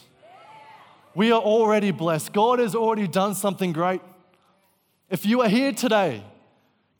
We 1.15 1.31
are 1.31 1.41
already 1.41 1.91
blessed. 1.91 2.33
God 2.33 2.59
has 2.59 2.75
already 2.75 3.07
done 3.07 3.33
something 3.33 3.73
great. 3.73 4.01
If 5.09 5.25
you 5.25 5.41
are 5.41 5.49
here 5.49 5.71
today, 5.71 6.23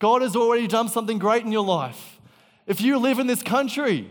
God 0.00 0.22
has 0.22 0.34
already 0.34 0.66
done 0.66 0.88
something 0.88 1.18
great 1.18 1.44
in 1.44 1.52
your 1.52 1.64
life. 1.64 2.19
If 2.66 2.80
you 2.80 2.98
live 2.98 3.18
in 3.18 3.26
this 3.26 3.42
country, 3.42 4.10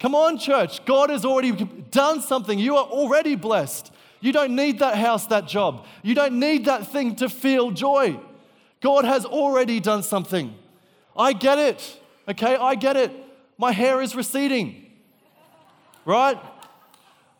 come 0.00 0.14
on, 0.14 0.38
church, 0.38 0.84
God 0.84 1.10
has 1.10 1.24
already 1.24 1.52
done 1.90 2.20
something. 2.20 2.58
You 2.58 2.76
are 2.76 2.84
already 2.84 3.36
blessed. 3.36 3.92
You 4.20 4.32
don't 4.32 4.54
need 4.54 4.78
that 4.78 4.96
house, 4.96 5.26
that 5.26 5.46
job. 5.48 5.86
You 6.02 6.14
don't 6.14 6.38
need 6.38 6.64
that 6.66 6.86
thing 6.86 7.16
to 7.16 7.28
feel 7.28 7.70
joy. 7.70 8.18
God 8.80 9.04
has 9.04 9.24
already 9.24 9.80
done 9.80 10.02
something. 10.02 10.54
I 11.16 11.32
get 11.32 11.58
it, 11.58 12.00
okay? 12.28 12.56
I 12.56 12.74
get 12.74 12.96
it. 12.96 13.12
My 13.58 13.72
hair 13.72 14.00
is 14.00 14.14
receding, 14.14 14.90
right? 16.04 16.38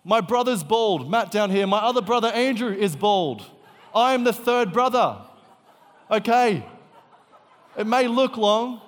My 0.05 0.21
brother's 0.21 0.63
bald, 0.65 1.11
Matt 1.11 1.31
down 1.31 1.51
here. 1.51 1.67
My 1.67 1.79
other 1.79 2.03
brother, 2.03 2.29
Andrew, 2.29 2.73
is 2.73 2.97
bald. 2.97 3.45
I 3.95 4.15
am 4.15 4.25
the 4.25 4.33
third 4.33 4.73
brother. 4.73 5.19
Okay. 6.11 6.65
It 7.77 7.87
may 7.87 8.09
look 8.09 8.37
long, 8.37 8.81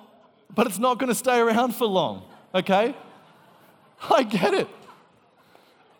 but 0.55 0.67
it's 0.67 0.79
not 0.79 0.97
going 0.97 1.09
to 1.09 1.15
stay 1.15 1.39
around 1.39 1.75
for 1.75 1.85
long. 1.85 2.23
Okay? 2.53 2.95
I 4.09 4.23
get 4.23 4.53
it. 4.53 4.67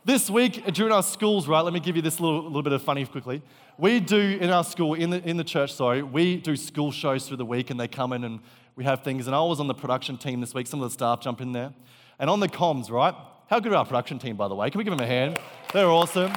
This 0.06 0.30
week 0.30 0.66
during 0.74 0.94
our 0.94 1.04
schools, 1.04 1.48
right, 1.48 1.62
let 1.62 1.74
me 1.74 1.80
give 1.80 1.96
you 1.96 2.02
this 2.02 2.20
little, 2.20 2.44
little 2.44 2.62
bit 2.62 2.74
of 2.74 2.82
funny 2.82 3.06
quickly. 3.06 3.42
We 3.78 4.00
do 4.00 4.38
in 4.40 4.52
our 4.52 4.64
school, 4.64 4.94
in 4.94 5.10
the, 5.10 5.28
in 5.28 5.38
the 5.38 5.44
church, 5.44 5.74
sorry, 5.74 6.04
we 6.04 6.38
do 6.38 6.56
school 6.56 6.92
shows 6.92 7.28
through 7.28 7.38
the 7.38 7.46
week 7.46 7.72
and 7.72 7.80
they 7.80 7.88
come 7.88 8.14
in 8.14 8.24
and 8.24 8.40
we 8.76 8.84
have 8.84 9.04
things. 9.04 9.28
And 9.28 9.36
I 9.36 9.42
was 9.42 9.60
on 9.60 9.68
the 9.68 9.74
production 9.74 10.18
team 10.18 10.42
this 10.42 10.54
week, 10.54 10.68
some 10.68 10.82
of 10.82 10.90
the 10.90 10.94
staff 10.94 11.22
jump 11.22 11.42
in 11.42 11.52
there. 11.52 11.74
And 12.20 12.30
on 12.30 12.40
the 12.40 12.48
comms, 12.48 12.90
right, 12.90 13.16
how 13.48 13.60
good 13.60 13.74
are 13.74 13.78
our 13.78 13.86
production 13.86 14.20
team, 14.20 14.38
by 14.38 14.48
the 14.48 14.56
way? 14.56 14.70
Can 14.70 14.78
we 14.78 14.84
give 14.84 14.96
them 14.96 15.04
a 15.04 15.08
hand? 15.08 15.40
They're 15.74 15.90
awesome. 15.90 16.32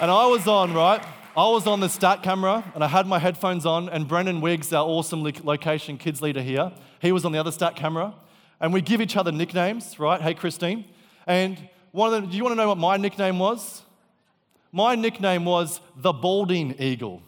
And 0.00 0.10
I 0.10 0.26
was 0.26 0.46
on, 0.48 0.74
right? 0.74 1.02
I 1.34 1.48
was 1.48 1.66
on 1.66 1.80
the 1.80 1.88
stat 1.88 2.22
camera 2.22 2.62
and 2.74 2.84
I 2.84 2.88
had 2.88 3.06
my 3.06 3.18
headphones 3.18 3.64
on, 3.64 3.88
and 3.88 4.06
Brendan 4.06 4.42
Wiggs, 4.42 4.70
our 4.70 4.86
awesome 4.86 5.22
location 5.22 5.96
kids 5.96 6.20
leader 6.20 6.42
here, 6.42 6.72
he 7.00 7.10
was 7.10 7.24
on 7.24 7.32
the 7.32 7.38
other 7.38 7.50
stat 7.50 7.74
camera. 7.74 8.12
And 8.60 8.70
we 8.70 8.82
give 8.82 9.00
each 9.00 9.16
other 9.16 9.32
nicknames, 9.32 9.98
right? 9.98 10.20
Hey, 10.20 10.34
Christine. 10.34 10.84
And 11.26 11.56
one 11.90 12.12
of 12.12 12.20
them, 12.20 12.30
do 12.30 12.36
you 12.36 12.44
want 12.44 12.52
to 12.52 12.56
know 12.56 12.68
what 12.68 12.76
my 12.76 12.98
nickname 12.98 13.38
was? 13.38 13.80
My 14.72 14.94
nickname 14.94 15.46
was 15.46 15.80
the 15.96 16.12
Balding 16.12 16.74
Eagle. 16.78 17.22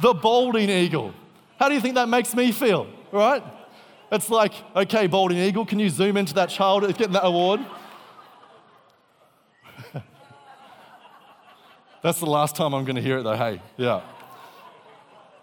the 0.00 0.14
Balding 0.14 0.70
Eagle. 0.70 1.12
How 1.58 1.68
do 1.68 1.74
you 1.74 1.80
think 1.80 1.96
that 1.96 2.08
makes 2.08 2.36
me 2.36 2.52
feel, 2.52 2.86
right? 3.10 3.42
It's 4.12 4.30
like, 4.30 4.52
okay, 4.76 5.08
Balding 5.08 5.38
Eagle, 5.38 5.66
can 5.66 5.80
you 5.80 5.90
zoom 5.90 6.16
into 6.16 6.34
that 6.34 6.50
child 6.50 6.84
that's 6.84 6.96
getting 6.96 7.14
that 7.14 7.26
award? 7.26 7.60
That's 12.02 12.18
the 12.18 12.26
last 12.26 12.56
time 12.56 12.74
I'm 12.74 12.84
going 12.84 12.96
to 12.96 13.02
hear 13.02 13.18
it, 13.18 13.22
though. 13.22 13.36
Hey, 13.36 13.62
yeah. 13.76 14.02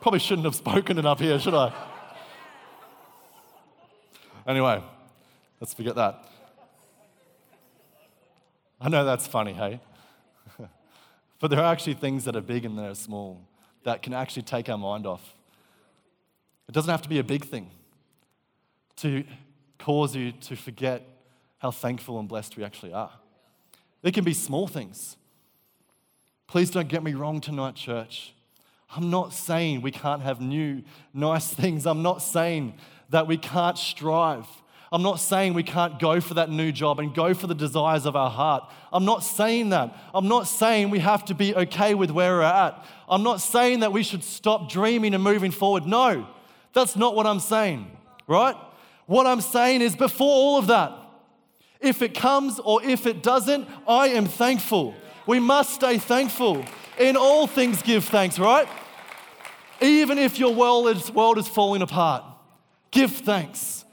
Probably 0.01 0.19
shouldn't 0.19 0.45
have 0.45 0.55
spoken 0.55 0.97
it 0.97 1.05
up 1.05 1.19
here, 1.19 1.39
should 1.39 1.53
I? 1.53 1.73
Anyway, 4.45 4.83
let's 5.61 5.73
forget 5.73 5.95
that. 5.95 6.27
I 8.81 8.89
know 8.89 9.05
that's 9.05 9.25
funny, 9.25 9.53
hey? 9.53 9.79
but 11.39 11.49
there 11.49 11.59
are 11.59 11.71
actually 11.71 11.93
things 11.93 12.25
that 12.25 12.35
are 12.35 12.41
big 12.41 12.65
and 12.65 12.77
that 12.77 12.89
are 12.89 12.95
small 12.95 13.41
that 13.83 14.01
can 14.01 14.13
actually 14.13 14.43
take 14.43 14.67
our 14.69 14.77
mind 14.77 15.05
off. 15.05 15.33
It 16.67 16.73
doesn't 16.73 16.91
have 16.91 17.01
to 17.03 17.09
be 17.09 17.19
a 17.19 17.23
big 17.23 17.45
thing 17.45 17.71
to 18.97 19.23
cause 19.77 20.15
you 20.15 20.33
to 20.33 20.55
forget 20.55 21.07
how 21.59 21.71
thankful 21.71 22.19
and 22.19 22.27
blessed 22.27 22.57
we 22.57 22.63
actually 22.63 22.93
are. 22.93 23.11
There 24.01 24.11
can 24.11 24.23
be 24.23 24.33
small 24.33 24.67
things. 24.67 25.15
Please 26.49 26.71
don't 26.71 26.87
get 26.87 27.03
me 27.03 27.13
wrong 27.13 27.41
tonight, 27.41 27.75
church. 27.75 28.33
I'm 28.95 29.11
not 29.11 29.33
saying 29.33 29.83
we 29.83 29.91
can't 29.91 30.23
have 30.23 30.41
new, 30.41 30.81
nice 31.13 31.53
things. 31.53 31.85
I'm 31.85 32.01
not 32.01 32.23
saying 32.23 32.73
that 33.09 33.27
we 33.27 33.37
can't 33.37 33.77
strive. 33.77 34.47
I'm 34.91 35.03
not 35.03 35.19
saying 35.19 35.53
we 35.53 35.61
can't 35.61 35.99
go 35.99 36.19
for 36.19 36.33
that 36.33 36.49
new 36.49 36.71
job 36.71 36.99
and 36.99 37.13
go 37.13 37.35
for 37.35 37.45
the 37.45 37.53
desires 37.53 38.07
of 38.07 38.15
our 38.15 38.31
heart. 38.31 38.67
I'm 38.91 39.05
not 39.05 39.23
saying 39.23 39.69
that. 39.69 39.95
I'm 40.11 40.27
not 40.27 40.47
saying 40.47 40.89
we 40.89 40.97
have 40.97 41.23
to 41.25 41.35
be 41.35 41.53
okay 41.53 41.93
with 41.93 42.09
where 42.09 42.37
we're 42.37 42.41
at. 42.41 42.83
I'm 43.07 43.21
not 43.21 43.41
saying 43.41 43.81
that 43.81 43.93
we 43.93 44.01
should 44.01 44.23
stop 44.23 44.71
dreaming 44.71 45.13
and 45.13 45.23
moving 45.23 45.51
forward. 45.51 45.85
No, 45.85 46.27
that's 46.73 46.95
not 46.95 47.15
what 47.15 47.27
I'm 47.27 47.39
saying, 47.39 47.95
right? 48.25 48.55
What 49.05 49.27
I'm 49.27 49.41
saying 49.41 49.83
is 49.83 49.95
before 49.95 50.33
all 50.33 50.57
of 50.57 50.65
that, 50.65 50.93
if 51.79 52.01
it 52.01 52.15
comes 52.15 52.59
or 52.59 52.83
if 52.83 53.05
it 53.05 53.21
doesn't, 53.21 53.67
I 53.87 54.07
am 54.07 54.25
thankful. 54.25 54.95
We 55.29 55.39
must 55.39 55.75
stay 55.75 56.00
thankful. 56.00 56.65
In 56.98 57.15
all 57.15 57.45
things, 57.45 57.83
give 57.83 58.03
thanks, 58.03 58.39
right? 58.39 58.67
Even 59.79 60.17
if 60.17 60.39
your 60.39 60.55
world 60.55 60.88
is, 60.88 61.12
world 61.12 61.38
is 61.38 61.48
falling 61.48 61.83
apart, 61.83 62.24
give 62.89 63.12
thanks. 63.12 63.86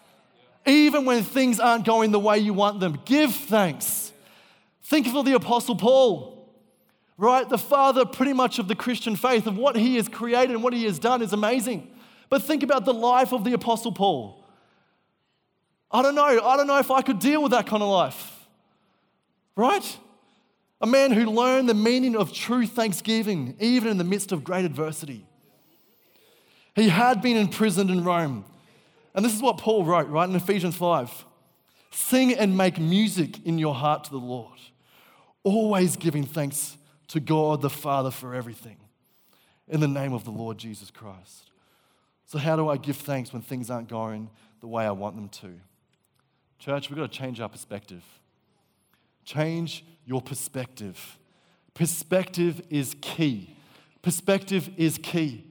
Even 0.64 1.04
when 1.04 1.22
things 1.22 1.60
aren't 1.60 1.84
going 1.84 2.10
the 2.10 2.18
way 2.18 2.38
you 2.38 2.54
want 2.54 2.80
them, 2.80 2.98
give 3.04 3.34
thanks. 3.34 4.12
Think 4.84 5.14
of 5.14 5.26
the 5.26 5.34
Apostle 5.34 5.76
Paul, 5.76 6.50
right? 7.18 7.46
The 7.46 7.58
father, 7.58 8.06
pretty 8.06 8.32
much, 8.32 8.58
of 8.58 8.66
the 8.66 8.74
Christian 8.74 9.14
faith, 9.14 9.46
of 9.46 9.58
what 9.58 9.76
he 9.76 9.96
has 9.96 10.08
created 10.08 10.52
and 10.52 10.62
what 10.62 10.72
he 10.72 10.84
has 10.84 10.98
done 10.98 11.20
is 11.20 11.34
amazing. 11.34 11.86
But 12.30 12.44
think 12.44 12.62
about 12.62 12.86
the 12.86 12.94
life 12.94 13.34
of 13.34 13.44
the 13.44 13.52
Apostle 13.52 13.92
Paul. 13.92 14.42
I 15.92 16.00
don't 16.00 16.14
know. 16.14 16.24
I 16.24 16.56
don't 16.56 16.66
know 16.66 16.78
if 16.78 16.90
I 16.90 17.02
could 17.02 17.18
deal 17.18 17.42
with 17.42 17.52
that 17.52 17.66
kind 17.66 17.82
of 17.82 17.90
life, 17.90 18.46
right? 19.54 19.98
A 20.80 20.86
man 20.86 21.12
who 21.12 21.24
learned 21.24 21.68
the 21.68 21.74
meaning 21.74 22.16
of 22.16 22.32
true 22.32 22.66
thanksgiving, 22.66 23.56
even 23.58 23.88
in 23.88 23.98
the 23.98 24.04
midst 24.04 24.32
of 24.32 24.44
great 24.44 24.64
adversity. 24.64 25.26
He 26.74 26.90
had 26.90 27.22
been 27.22 27.38
imprisoned 27.38 27.90
in 27.90 28.04
Rome. 28.04 28.44
And 29.14 29.24
this 29.24 29.34
is 29.34 29.40
what 29.40 29.56
Paul 29.56 29.84
wrote, 29.84 30.08
right, 30.08 30.28
in 30.28 30.36
Ephesians 30.36 30.76
5 30.76 31.24
Sing 31.90 32.34
and 32.34 32.56
make 32.56 32.78
music 32.78 33.44
in 33.46 33.58
your 33.58 33.74
heart 33.74 34.04
to 34.04 34.10
the 34.10 34.18
Lord, 34.18 34.58
always 35.42 35.96
giving 35.96 36.24
thanks 36.24 36.76
to 37.08 37.20
God 37.20 37.62
the 37.62 37.70
Father 37.70 38.10
for 38.10 38.34
everything, 38.34 38.76
in 39.66 39.80
the 39.80 39.88
name 39.88 40.12
of 40.12 40.24
the 40.24 40.30
Lord 40.30 40.58
Jesus 40.58 40.90
Christ. 40.90 41.50
So, 42.26 42.38
how 42.38 42.56
do 42.56 42.68
I 42.68 42.76
give 42.76 42.96
thanks 42.96 43.32
when 43.32 43.40
things 43.40 43.70
aren't 43.70 43.88
going 43.88 44.28
the 44.60 44.66
way 44.66 44.84
I 44.84 44.90
want 44.90 45.16
them 45.16 45.30
to? 45.30 45.54
Church, 46.58 46.90
we've 46.90 46.98
got 46.98 47.10
to 47.10 47.18
change 47.18 47.40
our 47.40 47.48
perspective. 47.48 48.02
Change 49.26 49.84
your 50.06 50.22
perspective. 50.22 51.18
Perspective 51.74 52.62
is 52.70 52.94
key. 53.02 53.54
Perspective 54.00 54.70
is 54.78 54.98
key. 54.98 55.44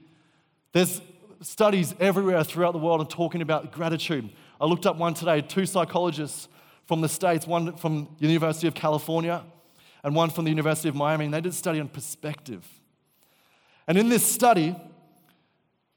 There's 0.72 1.02
studies 1.42 1.94
everywhere 2.00 2.44
throughout 2.44 2.72
the 2.72 2.80
world 2.80 3.02
are 3.02 3.06
talking 3.06 3.42
about 3.42 3.72
gratitude. 3.74 4.30
I 4.60 4.66
looked 4.66 4.86
up 4.86 4.96
one 4.96 5.14
today, 5.14 5.42
two 5.42 5.66
psychologists 5.66 6.48
from 6.86 7.02
the 7.02 7.10
States, 7.10 7.46
one 7.46 7.76
from 7.76 8.08
the 8.20 8.28
University 8.28 8.68
of 8.68 8.74
California 8.74 9.44
and 10.06 10.16
one 10.16 10.30
from 10.30 10.46
the 10.46 10.52
University 10.52 10.88
of 10.88 10.96
Miami, 10.96 11.26
and 11.26 11.34
they 11.34 11.42
did 11.42 11.52
a 11.52 11.56
study 11.56 11.80
on 11.80 11.90
perspective. 11.90 12.66
And 13.88 13.98
in 13.98 14.08
this 14.08 14.26
study, 14.26 14.76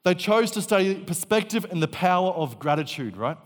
they 0.02 0.14
chose 0.14 0.50
to 0.52 0.62
study 0.62 0.96
perspective 0.96 1.64
and 1.70 1.82
the 1.82 1.88
power 1.88 2.30
of 2.30 2.58
gratitude, 2.58 3.16
right? 3.16 3.36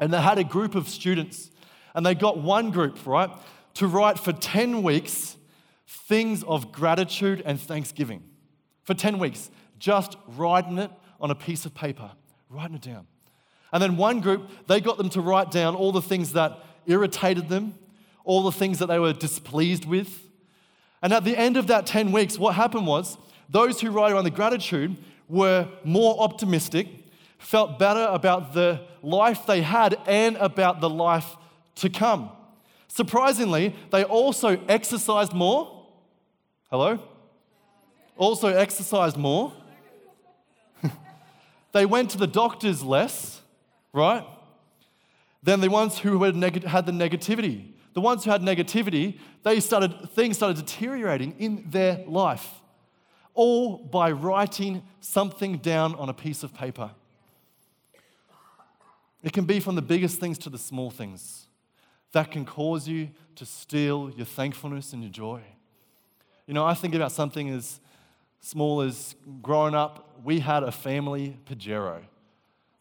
And 0.00 0.12
they 0.12 0.20
had 0.20 0.38
a 0.38 0.44
group 0.44 0.74
of 0.74 0.88
students, 0.88 1.50
and 1.94 2.04
they 2.04 2.14
got 2.14 2.38
one 2.38 2.70
group, 2.70 2.98
right, 3.06 3.30
to 3.74 3.86
write 3.86 4.18
for 4.18 4.32
10 4.32 4.82
weeks 4.82 5.36
things 5.86 6.42
of 6.44 6.72
gratitude 6.72 7.42
and 7.44 7.60
thanksgiving. 7.60 8.22
For 8.82 8.94
10 8.94 9.18
weeks, 9.18 9.50
just 9.78 10.16
writing 10.36 10.78
it 10.78 10.90
on 11.20 11.30
a 11.30 11.34
piece 11.34 11.64
of 11.64 11.74
paper, 11.74 12.10
writing 12.50 12.76
it 12.76 12.82
down. 12.82 13.06
And 13.72 13.82
then 13.82 13.96
one 13.96 14.20
group, 14.20 14.48
they 14.66 14.80
got 14.80 14.98
them 14.98 15.08
to 15.10 15.20
write 15.20 15.50
down 15.50 15.74
all 15.74 15.92
the 15.92 16.02
things 16.02 16.32
that 16.32 16.58
irritated 16.86 17.48
them, 17.48 17.74
all 18.24 18.42
the 18.42 18.52
things 18.52 18.78
that 18.78 18.86
they 18.86 18.98
were 18.98 19.12
displeased 19.12 19.84
with. 19.84 20.22
And 21.02 21.12
at 21.12 21.24
the 21.24 21.36
end 21.36 21.56
of 21.56 21.66
that 21.66 21.86
10 21.86 22.12
weeks, 22.12 22.38
what 22.38 22.54
happened 22.54 22.86
was 22.86 23.18
those 23.48 23.80
who 23.80 23.90
wrote 23.90 24.12
on 24.16 24.24
the 24.24 24.30
gratitude 24.30 24.96
were 25.28 25.68
more 25.84 26.20
optimistic, 26.20 26.88
felt 27.38 27.78
better 27.78 28.06
about 28.10 28.54
the 28.54 28.80
life 29.02 29.46
they 29.46 29.62
had 29.62 29.98
and 30.06 30.36
about 30.36 30.80
the 30.80 30.88
life 30.88 31.36
to 31.76 31.88
come. 31.88 32.30
Surprisingly, 32.88 33.74
they 33.90 34.04
also 34.04 34.60
exercised 34.68 35.32
more. 35.32 35.86
Hello? 36.70 37.00
Also 38.16 38.48
exercised 38.48 39.16
more. 39.16 39.52
They 41.72 41.86
went 41.86 42.10
to 42.10 42.18
the 42.18 42.28
doctors 42.28 42.84
less, 42.84 43.40
right? 43.92 44.24
Than 45.42 45.60
the 45.60 45.68
ones 45.68 45.98
who 45.98 46.22
had, 46.22 46.36
neg- 46.36 46.62
had 46.62 46.86
the 46.86 46.92
negativity. 46.92 47.72
The 47.94 48.00
ones 48.00 48.24
who 48.24 48.30
had 48.30 48.42
negativity, 48.42 49.18
they 49.42 49.58
started, 49.58 50.08
things 50.10 50.36
started 50.36 50.64
deteriorating 50.64 51.34
in 51.40 51.64
their 51.66 52.04
life, 52.06 52.48
all 53.34 53.78
by 53.78 54.12
writing 54.12 54.84
something 55.00 55.58
down 55.58 55.96
on 55.96 56.08
a 56.08 56.14
piece 56.14 56.44
of 56.44 56.54
paper. 56.54 56.92
It 59.24 59.32
can 59.32 59.44
be 59.44 59.58
from 59.58 59.74
the 59.74 59.82
biggest 59.82 60.20
things 60.20 60.38
to 60.38 60.50
the 60.50 60.58
small 60.58 60.92
things 60.92 61.43
that 62.14 62.30
can 62.30 62.44
cause 62.44 62.88
you 62.88 63.10
to 63.36 63.44
steal 63.44 64.10
your 64.16 64.26
thankfulness 64.26 64.92
and 64.92 65.02
your 65.02 65.12
joy. 65.12 65.42
You 66.46 66.54
know, 66.54 66.64
I 66.64 66.74
think 66.74 66.94
about 66.94 67.12
something 67.12 67.50
as 67.50 67.80
small 68.40 68.80
as 68.80 69.16
growing 69.42 69.74
up, 69.74 70.20
we 70.24 70.40
had 70.40 70.62
a 70.62 70.72
family 70.72 71.36
Pajero. 71.46 72.00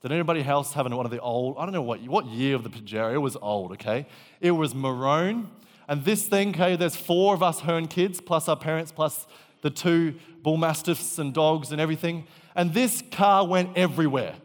Did 0.02 0.12
anybody 0.12 0.44
else 0.44 0.74
have 0.74 0.92
one 0.92 1.06
of 1.06 1.12
the 1.12 1.20
old, 1.20 1.58
I 1.58 1.66
don't 1.66 1.74
know 1.74 1.82
what, 1.82 2.02
what 2.02 2.26
year 2.26 2.56
of 2.56 2.64
the 2.64 2.70
Pajero, 2.70 3.14
it 3.14 3.18
was 3.18 3.38
old, 3.42 3.72
okay? 3.74 4.06
It 4.40 4.52
was 4.52 4.76
maroon. 4.76 5.50
And 5.88 6.04
this 6.04 6.28
thing, 6.28 6.50
okay, 6.50 6.76
there's 6.76 6.96
four 6.96 7.34
of 7.34 7.42
us 7.42 7.62
Hearn 7.62 7.88
kids, 7.88 8.22
plus 8.22 8.48
our 8.48 8.58
parents, 8.58 8.92
plus 8.92 9.26
the 9.62 9.70
two 9.70 10.16
bull 10.42 10.58
mastiffs 10.58 11.18
and 11.18 11.34
dogs 11.34 11.72
and 11.72 11.82
everything. 11.82 12.28
And 12.56 12.74
this 12.74 13.02
car 13.12 13.48
went 13.48 13.78
everywhere. 13.78 14.36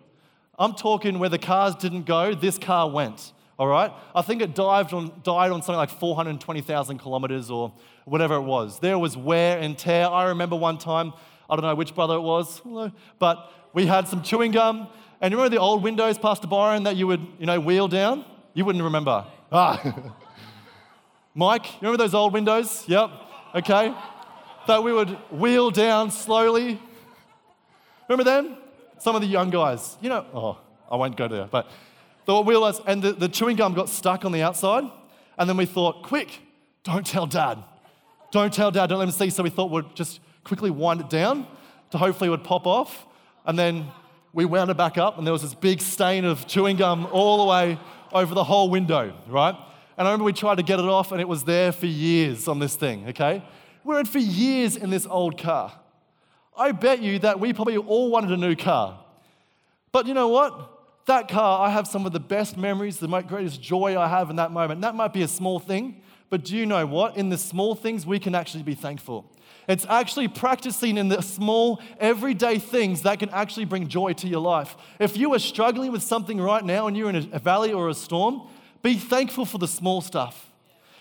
I'm 0.59 0.75
talking 0.75 1.19
where 1.19 1.29
the 1.29 1.39
cars 1.39 1.75
didn't 1.75 2.07
go, 2.07 2.35
this 2.35 2.57
car 2.57 2.89
went. 2.89 3.33
All 3.59 3.67
right? 3.67 3.93
I 4.15 4.23
think 4.23 4.41
it 4.41 4.55
dived 4.55 4.93
on, 4.93 5.13
died 5.25 5.51
on 5.51 5.63
something 5.63 5.77
like 5.77 5.91
420,000 5.91 6.99
kilometers 6.99 7.51
or 7.51 7.73
whatever 8.05 8.37
it 8.37 8.43
was. 8.43 8.79
There 8.79 8.99
was 8.99 9.17
wear 9.17 9.59
and 9.59 9.77
tear. 9.77 10.07
I 10.07 10.29
remember 10.29 10.55
one 10.55 10.79
time, 10.79 11.13
I 11.51 11.57
don't 11.57 11.65
know 11.65 11.75
which 11.75 11.95
brother 11.95 12.15
it 12.15 12.21
was, 12.21 12.63
but 13.19 13.51
we 13.75 13.87
had 13.87 14.07
some 14.07 14.23
chewing 14.23 14.53
gum. 14.53 14.89
And 15.21 15.33
you 15.33 15.37
remember 15.37 15.57
the 15.57 15.61
old 15.61 15.83
windows, 15.83 16.19
Pastor 16.19 16.47
Byron, 16.47 16.85
that 16.85 16.95
you 16.95 17.09
would, 17.09 17.27
you 17.41 17.47
know, 17.47 17.59
wheel 17.59 17.89
down? 17.89 18.25
You 18.55 18.65
wouldn't 18.65 18.85
remember. 18.85 19.27
Ah. 19.51 20.13
Mike, 21.35 21.67
you 21.67 21.79
remember 21.83 21.99
those 21.99 22.15
old 22.15 22.33
windows? 22.33 22.85
Yep. 22.87 23.11
Okay. 23.57 23.93
That 24.69 24.85
we 24.85 24.93
would 24.93 25.11
wheel 25.33 25.71
down 25.73 26.13
slowly. 26.13 26.81
Remember 28.09 28.25
them? 28.25 28.57
Some 28.99 29.17
of 29.17 29.21
the 29.21 29.27
young 29.27 29.51
guys. 29.51 29.97
You 30.01 30.11
know, 30.11 30.27
oh, 30.33 30.59
I 30.91 30.97
won't 30.97 31.17
go 31.17 31.27
there, 31.27 31.47
but 31.47 31.69
the 32.29 32.45
realized, 32.45 32.83
and 32.87 33.03
the, 33.03 33.13
the 33.13 33.29
chewing 33.29 33.57
gum 33.57 33.73
got 33.73 33.89
stuck 33.89 34.27
on 34.27 34.33
the 34.33 34.43
outside. 34.43 34.85
And 35.39 35.49
then 35.49 35.57
we 35.57 35.65
thought, 35.65 36.03
quick, 36.03 36.41
don't 36.85 37.07
tell 37.07 37.27
dad. 37.27 37.59
Don't 38.31 38.53
tell 38.53 38.71
dad, 38.71 38.89
don't 38.89 38.99
let 38.99 39.09
him 39.09 39.13
see. 39.13 39.31
So 39.31 39.43
we 39.43 39.49
thought 39.49 39.71
we'd 39.71 39.95
just 39.95 40.21
quickly 40.45 40.71
wind 40.71 41.01
it 41.01 41.09
down 41.09 41.47
to 41.91 41.97
hopefully 41.97 42.29
it 42.29 42.31
would 42.31 42.45
pop 42.45 42.67
off. 42.67 43.07
And 43.47 43.59
then 43.59 43.87
we 44.35 44.45
wound 44.45 44.71
it 44.71 44.77
back 44.77 44.99
up, 44.99 45.17
and 45.17 45.27
there 45.27 45.33
was 45.33 45.41
this 45.41 45.55
big 45.55 45.81
stain 45.81 46.27
of 46.27 46.47
chewing 46.47 46.77
gum 46.77 47.09
all 47.11 47.39
the 47.39 47.51
way 47.51 47.81
over 48.13 48.35
the 48.35 48.45
whole 48.45 48.69
window, 48.69 49.15
right? 49.27 49.57
And 49.97 50.07
I 50.07 50.11
remember 50.11 50.25
we 50.25 50.35
tried 50.35 50.57
to 50.57 50.63
get 50.63 50.79
it 50.79 50.85
off, 50.85 51.13
and 51.13 51.23
it 51.23 51.29
was 51.29 51.45
there 51.45 51.73
for 51.73 51.87
years 51.87 52.47
on 52.47 52.59
this 52.59 52.77
thing, 52.77 53.09
okay? 53.09 53.43
We 53.85 53.95
were 53.95 54.01
in 54.01 54.07
for 54.07 54.19
years 54.19 54.77
in 54.77 54.91
this 54.91 55.07
old 55.07 55.39
car. 55.39 55.73
I 56.55 56.73
bet 56.73 57.01
you 57.01 57.21
that 57.21 57.41
we 57.41 57.55
probably 57.55 57.79
all 57.79 58.11
wanted 58.11 58.33
a 58.33 58.37
new 58.37 58.55
car. 58.55 59.03
But 59.93 60.07
you 60.07 60.13
know 60.13 60.29
what? 60.29 60.78
That 61.09 61.29
car, 61.29 61.67
I 61.67 61.71
have 61.71 61.87
some 61.87 62.07
of 62.07 62.13
the 62.13 62.21
best 62.21 62.57
memories, 62.57 62.99
the 62.99 63.09
greatest 63.23 63.61
joy 63.61 63.99
I 63.99 64.09
have 64.09 64.31
in 64.31 64.37
that 64.37 64.53
moment. 64.53 64.81
That 64.81 64.95
might 64.95 65.13
be 65.13 65.23
a 65.23 65.29
small 65.29 65.59
thing, 65.59 66.01
but 66.31 66.45
do 66.45 66.57
you 66.57 66.65
know 66.65 66.87
what? 66.87 67.17
In 67.17 67.29
the 67.29 67.37
small 67.37 67.75
things, 67.75 68.07
we 68.07 68.19
can 68.19 68.35
actually 68.35 68.63
be 68.63 68.75
thankful. 68.75 69.31
It's 69.69 69.85
actually 69.87 70.29
practicing 70.29 70.97
in 70.97 71.09
the 71.09 71.21
small, 71.21 71.81
everyday 71.99 72.59
things 72.59 73.03
that 73.03 73.19
can 73.19 73.29
actually 73.31 73.67
bring 73.67 73.89
joy 73.89 74.15
to 74.15 74.29
your 74.29 74.41
life. 74.41 74.77
If 74.99 75.17
you 75.17 75.35
are 75.35 75.39
struggling 75.39 75.93
with 75.93 76.03
something 76.03 76.41
right 76.41 76.65
now 76.65 76.87
and 76.87 76.97
you're 76.97 77.11
in 77.11 77.29
a 77.33 77.39
valley 77.39 77.73
or 77.73 77.89
a 77.89 77.95
storm, 77.95 78.49
be 78.83 78.97
thankful 78.97 79.45
for 79.45 79.59
the 79.59 79.69
small 79.69 80.01
stuff. 80.01 80.51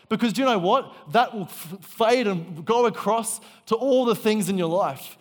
Because 0.10 0.34
do 0.34 0.42
you 0.42 0.48
know 0.48 0.58
what? 0.58 1.12
That 1.12 1.34
will 1.34 1.46
fade 1.46 2.28
and 2.28 2.66
go 2.66 2.86
across 2.86 3.40
to 3.68 3.76
all 3.76 4.06
the 4.06 4.16
things 4.16 4.50
in 4.50 4.58
your 4.58 4.70
life. 4.70 5.18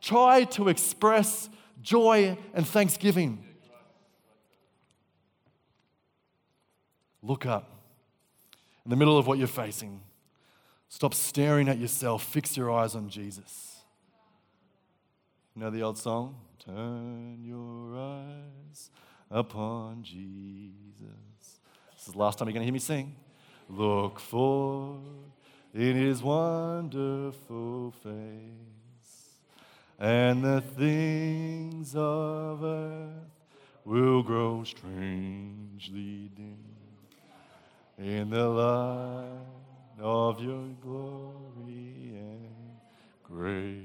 Try 0.00 0.44
to 0.44 0.68
express 0.68 1.48
joy 1.82 2.36
and 2.52 2.66
thanksgiving. 2.66 3.43
Look 7.24 7.46
up. 7.46 7.70
In 8.84 8.90
the 8.90 8.96
middle 8.96 9.16
of 9.16 9.26
what 9.26 9.38
you're 9.38 9.46
facing, 9.46 10.02
stop 10.90 11.14
staring 11.14 11.70
at 11.70 11.78
yourself, 11.78 12.22
fix 12.22 12.54
your 12.54 12.70
eyes 12.70 12.94
on 12.94 13.08
Jesus. 13.08 13.78
You 15.56 15.62
know 15.62 15.70
the 15.70 15.82
old 15.82 15.96
song? 15.96 16.36
Turn 16.62 17.38
your 17.42 17.98
eyes 17.98 18.90
upon 19.30 20.02
Jesus. 20.02 21.60
This 21.94 22.06
is 22.08 22.12
the 22.12 22.18
last 22.18 22.38
time 22.38 22.48
you're 22.48 22.52
going 22.52 22.60
to 22.62 22.66
hear 22.66 22.74
me 22.74 22.78
sing. 22.78 23.16
Look 23.70 24.20
for 24.20 24.98
in 25.72 25.96
his 25.96 26.22
wonderful 26.22 27.94
face, 28.02 29.38
and 29.98 30.44
the 30.44 30.60
things 30.60 31.96
of 31.96 32.62
earth 32.62 33.30
will 33.86 34.22
grow 34.22 34.62
strangely 34.64 36.30
dim 36.36 36.74
in 37.98 38.30
the 38.30 38.48
light 38.48 39.28
of 40.00 40.42
your 40.42 40.68
glory 40.82 42.14
and 42.16 42.50
grace. 43.22 43.84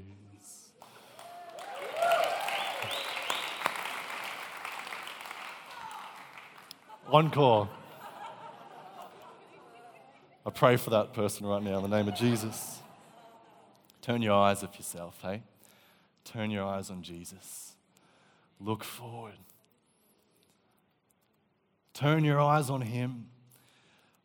Encore. 7.12 7.68
I 10.46 10.50
pray 10.50 10.76
for 10.76 10.90
that 10.90 11.12
person 11.12 11.46
right 11.46 11.62
now 11.62 11.76
in 11.76 11.82
the 11.90 11.96
name 11.96 12.08
of 12.08 12.14
Jesus. 12.14 12.78
Turn 14.00 14.22
your 14.22 14.34
eyes 14.34 14.64
off 14.64 14.76
yourself, 14.76 15.18
hey? 15.22 15.42
Turn 16.24 16.50
your 16.50 16.64
eyes 16.64 16.90
on 16.90 17.02
Jesus. 17.02 17.74
Look 18.60 18.84
forward. 18.84 19.34
Turn 21.92 22.24
your 22.24 22.40
eyes 22.40 22.70
on 22.70 22.82
Him. 22.82 23.26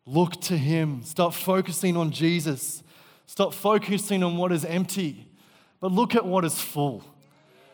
Look 0.06 0.40
to 0.42 0.56
Him. 0.56 1.02
Stop 1.02 1.34
focusing 1.34 1.96
on 1.96 2.12
Jesus. 2.12 2.82
Stop 3.26 3.52
focusing 3.52 4.22
on 4.22 4.36
what 4.36 4.52
is 4.52 4.64
empty, 4.64 5.26
but 5.80 5.90
look 5.90 6.14
at 6.14 6.24
what 6.24 6.44
is 6.44 6.60
full. 6.60 7.02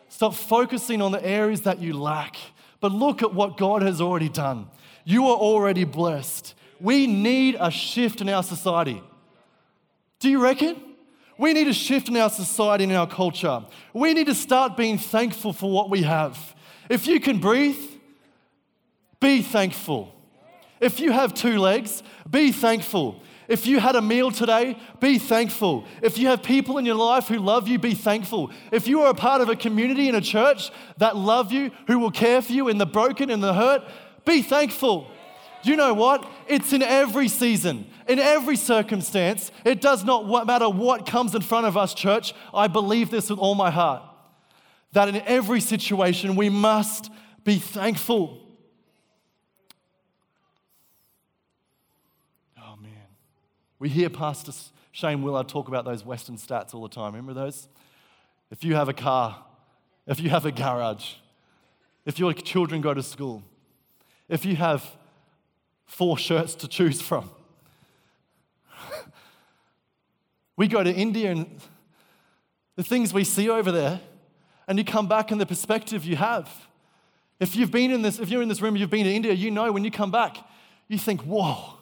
Stop 0.09 0.33
focusing 0.33 1.01
on 1.01 1.11
the 1.11 1.23
areas 1.23 1.61
that 1.61 1.79
you 1.79 1.93
lack, 1.93 2.35
but 2.79 2.91
look 2.91 3.21
at 3.21 3.33
what 3.33 3.55
God 3.57 3.83
has 3.83 4.01
already 4.01 4.29
done. 4.29 4.67
You 5.05 5.27
are 5.27 5.37
already 5.37 5.83
blessed. 5.83 6.55
We 6.79 7.07
need 7.07 7.55
a 7.59 7.69
shift 7.69 8.19
in 8.19 8.29
our 8.29 8.43
society. 8.43 9.01
Do 10.19 10.29
you 10.29 10.41
reckon? 10.41 10.81
We 11.37 11.53
need 11.53 11.67
a 11.67 11.73
shift 11.73 12.09
in 12.09 12.17
our 12.17 12.29
society 12.29 12.83
and 12.83 12.91
in 12.91 12.97
our 12.97 13.07
culture. 13.07 13.63
We 13.93 14.13
need 14.13 14.27
to 14.27 14.35
start 14.35 14.77
being 14.77 14.97
thankful 14.97 15.53
for 15.53 15.71
what 15.71 15.89
we 15.89 16.03
have. 16.03 16.55
If 16.89 17.07
you 17.07 17.19
can 17.19 17.39
breathe, 17.39 17.79
be 19.19 19.41
thankful. 19.41 20.13
If 20.83 20.99
you 20.99 21.13
have 21.13 21.33
two 21.33 21.59
legs, 21.59 22.03
be 22.29 22.51
thankful. 22.51 23.23
If 23.47 23.65
you 23.65 23.79
had 23.79 23.95
a 23.95 24.01
meal 24.01 24.31
today, 24.31 24.77
be 24.99 25.17
thankful. 25.17 25.85
If 26.01 26.17
you 26.17 26.27
have 26.27 26.43
people 26.43 26.77
in 26.77 26.85
your 26.85 26.95
life 26.95 27.27
who 27.27 27.37
love 27.37 27.67
you, 27.69 27.79
be 27.79 27.93
thankful. 27.93 28.51
If 28.71 28.87
you 28.87 29.01
are 29.01 29.11
a 29.11 29.13
part 29.13 29.41
of 29.41 29.47
a 29.47 29.55
community 29.55 30.09
in 30.09 30.15
a 30.15 30.21
church 30.21 30.71
that 30.97 31.15
love 31.15 31.53
you, 31.53 31.71
who 31.87 31.99
will 31.99 32.11
care 32.11 32.41
for 32.41 32.51
you 32.51 32.67
in 32.67 32.77
the 32.77 32.85
broken 32.85 33.29
and 33.29 33.41
the 33.41 33.53
hurt, 33.53 33.81
be 34.25 34.41
thankful. 34.41 35.09
You 35.63 35.77
know 35.77 35.93
what? 35.93 36.29
It's 36.47 36.73
in 36.73 36.83
every 36.83 37.29
season, 37.29 37.85
in 38.07 38.19
every 38.19 38.57
circumstance. 38.57 39.51
It 39.63 39.79
does 39.79 40.03
not 40.03 40.45
matter 40.45 40.67
what 40.67 41.05
comes 41.05 41.33
in 41.33 41.41
front 41.41 41.65
of 41.65 41.77
us, 41.77 41.93
church. 41.93 42.33
I 42.53 42.67
believe 42.67 43.09
this 43.09 43.29
with 43.29 43.39
all 43.39 43.55
my 43.55 43.71
heart. 43.71 44.03
That 44.91 45.07
in 45.07 45.21
every 45.21 45.61
situation, 45.61 46.35
we 46.35 46.49
must 46.49 47.09
be 47.45 47.59
thankful. 47.59 48.41
Oh, 52.57 52.75
man. 52.75 52.91
We 53.83 53.89
hear 53.89 54.09
Pastor 54.09 54.53
Shane 54.93 55.23
Willard 55.23 55.49
talk 55.49 55.67
about 55.67 55.83
those 55.83 56.05
Western 56.05 56.37
stats 56.37 56.73
all 56.73 56.83
the 56.83 56.87
time. 56.87 57.11
Remember 57.11 57.33
those? 57.33 57.67
If 58.49 58.63
you 58.63 58.75
have 58.75 58.87
a 58.87 58.93
car, 58.93 59.43
if 60.07 60.21
you 60.21 60.29
have 60.29 60.45
a 60.45 60.53
garage, 60.53 61.15
if 62.05 62.17
your 62.17 62.31
children 62.31 62.79
go 62.79 62.93
to 62.93 63.03
school, 63.03 63.43
if 64.29 64.45
you 64.45 64.55
have 64.55 64.89
four 65.85 66.17
shirts 66.17 66.55
to 66.55 66.67
choose 66.69 67.01
from. 67.01 67.29
we 70.55 70.69
go 70.69 70.81
to 70.81 70.93
India 70.93 71.31
and 71.31 71.59
the 72.77 72.83
things 72.83 73.13
we 73.13 73.25
see 73.25 73.49
over 73.49 73.69
there, 73.69 73.99
and 74.65 74.77
you 74.77 74.85
come 74.85 75.09
back 75.09 75.29
and 75.29 75.41
the 75.41 75.45
perspective 75.45 76.05
you 76.05 76.15
have. 76.15 76.49
If 77.37 77.57
you've 77.57 77.71
been 77.71 77.91
in 77.91 78.01
this, 78.01 78.17
if 78.17 78.29
you're 78.29 78.43
in 78.43 78.47
this 78.47 78.61
room, 78.61 78.77
you've 78.77 78.89
been 78.89 79.03
to 79.03 79.13
India, 79.13 79.33
you 79.33 79.51
know 79.51 79.73
when 79.73 79.83
you 79.83 79.91
come 79.91 80.09
back, 80.09 80.37
you 80.87 80.97
think, 80.97 81.19
whoa. 81.23 81.79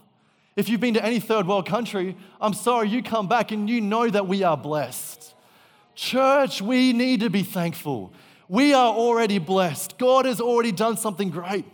If 0.56 0.68
you've 0.68 0.82
been 0.82 0.96
to 0.96 1.06
any 1.06 1.20
third 1.20 1.48
world 1.48 1.66
country, 1.66 2.18
I'm 2.40 2.54
sorry, 2.54 2.90
you 2.90 3.02
come 3.02 3.28
back 3.28 3.52
and 3.52 3.70
you 3.70 3.80
know 3.80 4.10
that 4.10 4.28
we 4.28 4.44
are 4.44 4.58
blessed. 4.58 5.34
Church, 5.96 6.62
we 6.62 6.94
need 6.94 7.22
to 7.22 7.30
be 7.30 7.44
thankful. 7.44 8.14
We 8.50 8.74
are 8.74 8.94
already 8.94 9.38
blessed. 9.38 9.98
God 9.98 10.26
has 10.26 10.42
already 10.42 10.72
done 10.72 10.98
something 10.98 11.30
great. 11.30 11.66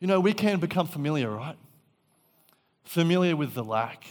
You 0.00 0.06
know, 0.06 0.20
we 0.20 0.32
can 0.32 0.58
become 0.58 0.86
familiar, 0.86 1.30
right? 1.30 1.56
Familiar 2.84 3.36
with 3.36 3.54
the 3.54 3.62
lack. 3.62 4.04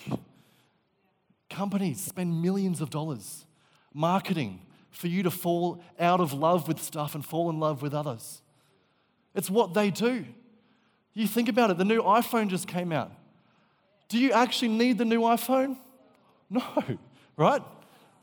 Companies 1.50 2.02
spend 2.02 2.42
millions 2.42 2.82
of 2.82 2.90
dollars 2.90 3.46
marketing 3.94 4.62
for 4.92 5.08
you 5.08 5.24
to 5.24 5.32
fall 5.32 5.82
out 6.00 6.20
of 6.20 6.34
love 6.34 6.68
with 6.68 6.82
stuff 6.82 7.16
and 7.16 7.26
fall 7.26 7.50
in 7.50 7.60
love 7.60 7.82
with 7.82 7.94
others. 7.94 8.42
It's 9.36 9.50
what 9.50 9.74
they 9.74 9.92
do. 9.92 10.26
You 11.18 11.26
think 11.26 11.50
about 11.50 11.72
it, 11.72 11.80
the 11.80 11.86
new 11.86 12.04
iPhone 12.04 12.48
just 12.48 12.68
came 12.68 12.92
out. 12.92 13.12
Do 14.08 14.20
you 14.20 14.34
actually 14.34 14.68
need 14.68 15.00
the 15.00 15.06
new 15.06 15.22
iPhone? 15.22 15.78
No, 16.50 16.64
right? 17.36 17.62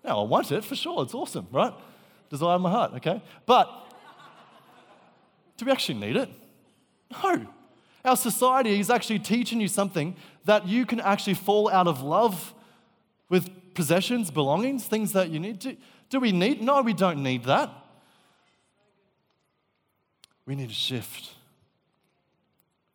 Now, 0.03 0.21
I 0.21 0.23
want 0.23 0.51
it 0.51 0.65
for 0.65 0.75
sure. 0.75 1.03
It's 1.03 1.13
awesome, 1.13 1.47
right? 1.53 1.75
Desire 2.31 2.59
my 2.59 2.71
heart, 2.71 2.95
okay? 2.95 3.23
But 3.45 3.69
do 5.59 5.67
we 5.67 5.73
actually 5.73 5.99
need 5.99 6.17
it? 6.17 6.31
No. 7.23 7.47
Our 8.03 8.17
society 8.17 8.81
is 8.81 8.89
actually 8.89 9.19
teaching 9.19 9.61
you 9.61 9.69
something 9.69 10.17
that 10.47 10.67
you 10.67 10.87
can 10.87 11.01
actually 11.01 11.35
fall 11.35 11.69
out 11.69 11.87
of 11.87 12.01
love 12.01 12.55
with 13.29 13.51
possessions, 13.75 14.31
belongings, 14.31 14.87
things 14.87 15.13
that 15.13 15.29
you 15.29 15.39
need. 15.39 15.59
Do, 15.59 15.77
do 16.09 16.21
we 16.21 16.33
need? 16.33 16.63
No, 16.63 16.81
we 16.81 16.95
don't 16.95 17.23
need 17.23 17.45
that. 17.45 17.71
We 20.47 20.55
need 20.55 20.71
a 20.71 20.73
shift. 20.73 21.34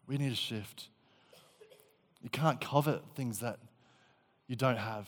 We 0.09 0.17
need 0.17 0.31
a 0.31 0.35
shift. 0.35 0.87
You 2.23 2.31
can't 2.31 2.59
covet 2.59 3.03
things 3.15 3.39
that 3.39 3.59
you 4.47 4.55
don't 4.55 4.79
have. 4.79 5.07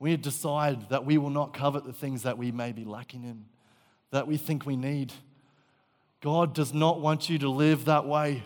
We 0.00 0.10
need 0.10 0.24
to 0.24 0.30
decide 0.30 0.88
that 0.90 1.06
we 1.06 1.16
will 1.16 1.30
not 1.30 1.54
covet 1.54 1.86
the 1.86 1.92
things 1.92 2.24
that 2.24 2.36
we 2.36 2.50
may 2.50 2.72
be 2.72 2.84
lacking 2.84 3.22
in, 3.22 3.44
that 4.10 4.26
we 4.26 4.36
think 4.36 4.66
we 4.66 4.76
need. 4.76 5.12
God 6.20 6.54
does 6.54 6.74
not 6.74 7.00
want 7.00 7.30
you 7.30 7.38
to 7.38 7.48
live 7.48 7.84
that 7.84 8.04
way. 8.04 8.42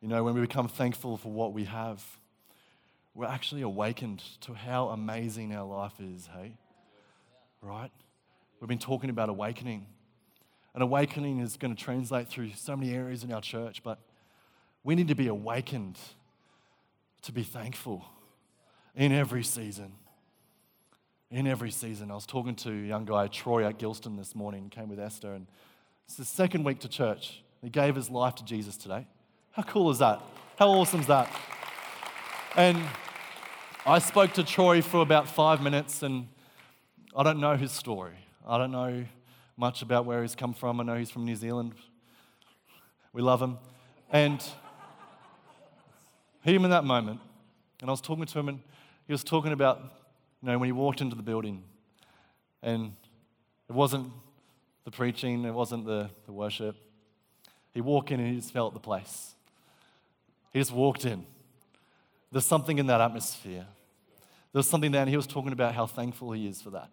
You 0.00 0.08
know, 0.08 0.24
when 0.24 0.34
we 0.34 0.40
become 0.40 0.66
thankful 0.66 1.18
for 1.18 1.30
what 1.30 1.52
we 1.52 1.64
have, 1.64 2.02
we're 3.14 3.26
actually 3.26 3.60
awakened 3.60 4.22
to 4.40 4.54
how 4.54 4.88
amazing 4.88 5.54
our 5.54 5.66
life 5.66 6.00
is, 6.00 6.26
hey? 6.34 6.56
Right? 7.60 7.90
We've 8.60 8.68
been 8.68 8.78
talking 8.78 9.10
about 9.10 9.28
awakening. 9.28 9.86
And 10.74 10.82
awakening 10.82 11.40
is 11.40 11.56
going 11.56 11.74
to 11.74 11.82
translate 11.82 12.28
through 12.28 12.52
so 12.54 12.76
many 12.76 12.94
areas 12.94 13.24
in 13.24 13.32
our 13.32 13.42
church, 13.42 13.82
but 13.82 13.98
we 14.84 14.94
need 14.94 15.08
to 15.08 15.14
be 15.14 15.28
awakened 15.28 15.98
to 17.22 17.32
be 17.32 17.42
thankful 17.42 18.06
in 18.94 19.12
every 19.12 19.44
season 19.44 19.92
in 21.32 21.46
every 21.46 21.70
season. 21.70 22.10
I 22.10 22.14
was 22.14 22.26
talking 22.26 22.54
to 22.56 22.70
a 22.70 22.86
young 22.86 23.06
guy, 23.06 23.26
Troy, 23.26 23.66
at 23.66 23.78
Gilston 23.78 24.16
this 24.16 24.34
morning, 24.34 24.68
came 24.68 24.88
with 24.88 25.00
Esther, 25.00 25.32
and 25.32 25.46
it's 26.04 26.16
the 26.16 26.26
second 26.26 26.62
week 26.62 26.80
to 26.80 26.88
church. 26.88 27.42
He 27.62 27.70
gave 27.70 27.96
his 27.96 28.10
life 28.10 28.34
to 28.36 28.44
Jesus 28.44 28.76
today. 28.76 29.06
How 29.52 29.62
cool 29.62 29.90
is 29.90 29.98
that? 29.98 30.20
How 30.56 30.68
awesome 30.68 31.00
is 31.00 31.06
that? 31.06 31.34
And 32.54 32.78
I 33.86 33.98
spoke 33.98 34.34
to 34.34 34.44
Troy 34.44 34.82
for 34.82 35.00
about 35.00 35.26
five 35.26 35.62
minutes, 35.62 36.02
and 36.02 36.28
I 37.16 37.22
don't 37.22 37.40
know 37.40 37.56
his 37.56 37.72
story. 37.72 38.16
I 38.46 38.58
don't 38.58 38.70
know 38.70 39.06
much 39.56 39.82
about 39.82 40.06
where 40.06 40.22
he's 40.22 40.34
come 40.34 40.54
from. 40.54 40.80
I 40.80 40.84
know 40.84 40.96
he's 40.96 41.10
from 41.10 41.24
New 41.24 41.36
Zealand. 41.36 41.74
We 43.12 43.22
love 43.22 43.40
him. 43.40 43.58
And 44.10 44.42
him 46.42 46.64
in 46.64 46.70
that 46.70 46.84
moment, 46.84 47.20
and 47.80 47.88
I 47.88 47.92
was 47.92 48.00
talking 48.00 48.24
to 48.24 48.38
him, 48.38 48.48
and 48.48 48.60
he 49.06 49.12
was 49.12 49.24
talking 49.24 49.52
about 49.52 49.80
you 50.42 50.48
know, 50.48 50.58
when 50.58 50.66
he 50.66 50.72
walked 50.72 51.00
into 51.00 51.16
the 51.16 51.22
building, 51.22 51.62
and 52.62 52.94
it 53.68 53.72
wasn't 53.72 54.12
the 54.84 54.90
preaching, 54.90 55.44
it 55.44 55.54
wasn't 55.54 55.86
the, 55.86 56.10
the 56.26 56.32
worship. 56.32 56.76
He 57.72 57.80
walked 57.80 58.10
in 58.10 58.20
and 58.20 58.28
he 58.28 58.36
just 58.36 58.52
felt 58.52 58.74
the 58.74 58.80
place. 58.80 59.34
He 60.52 60.58
just 60.58 60.72
walked 60.72 61.04
in. 61.04 61.24
There's 62.30 62.46
something 62.46 62.78
in 62.78 62.86
that 62.86 63.00
atmosphere. 63.00 63.66
There's 64.52 64.68
something 64.68 64.92
there, 64.92 65.02
and 65.02 65.10
he 65.10 65.16
was 65.16 65.26
talking 65.26 65.52
about 65.52 65.74
how 65.74 65.86
thankful 65.86 66.32
he 66.32 66.46
is 66.46 66.60
for 66.60 66.70
that. 66.70 66.90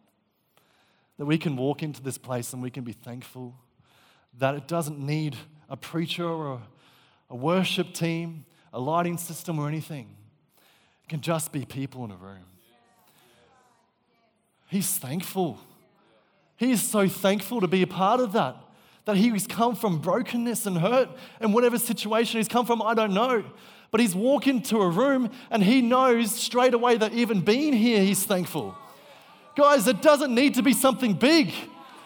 That 1.19 1.25
we 1.25 1.37
can 1.37 1.55
walk 1.55 1.83
into 1.83 2.01
this 2.01 2.17
place 2.17 2.53
and 2.53 2.63
we 2.63 2.71
can 2.71 2.83
be 2.83 2.93
thankful 2.93 3.53
that 4.39 4.55
it 4.55 4.67
doesn't 4.67 4.99
need 4.99 5.35
a 5.69 5.77
preacher 5.77 6.27
or 6.27 6.61
a 7.29 7.35
worship 7.35 7.93
team, 7.93 8.45
a 8.73 8.79
lighting 8.79 9.17
system, 9.17 9.59
or 9.59 9.67
anything. 9.67 10.15
It 11.03 11.09
can 11.09 11.21
just 11.21 11.51
be 11.51 11.65
people 11.65 12.03
in 12.05 12.11
a 12.11 12.15
room 12.15 12.45
He's 14.69 14.97
thankful. 14.97 15.59
He 16.57 16.71
is 16.71 16.81
so 16.81 17.07
thankful 17.07 17.61
to 17.61 17.67
be 17.67 17.81
a 17.81 17.87
part 17.87 18.19
of 18.19 18.33
that. 18.33 18.55
That 19.05 19.17
he's 19.17 19.47
come 19.47 19.75
from 19.75 19.99
brokenness 19.99 20.67
and 20.67 20.77
hurt, 20.77 21.09
and 21.39 21.53
whatever 21.53 21.79
situation 21.79 22.37
he's 22.37 22.47
come 22.47 22.67
from, 22.67 22.81
I 22.81 22.93
don't 22.93 23.13
know. 23.13 23.43
But 23.89 24.01
he's 24.01 24.13
walked 24.13 24.45
into 24.45 24.77
a 24.81 24.87
room 24.87 25.31
and 25.49 25.63
he 25.63 25.81
knows 25.81 26.31
straight 26.31 26.75
away 26.75 26.97
that 26.97 27.13
even 27.13 27.41
being 27.41 27.73
here, 27.73 28.03
he's 28.03 28.23
thankful. 28.23 28.77
Guys, 29.59 29.87
it 29.87 30.01
doesn't 30.01 30.33
need 30.33 30.53
to 30.53 30.63
be 30.63 30.71
something 30.71 31.11
big. 31.11 31.53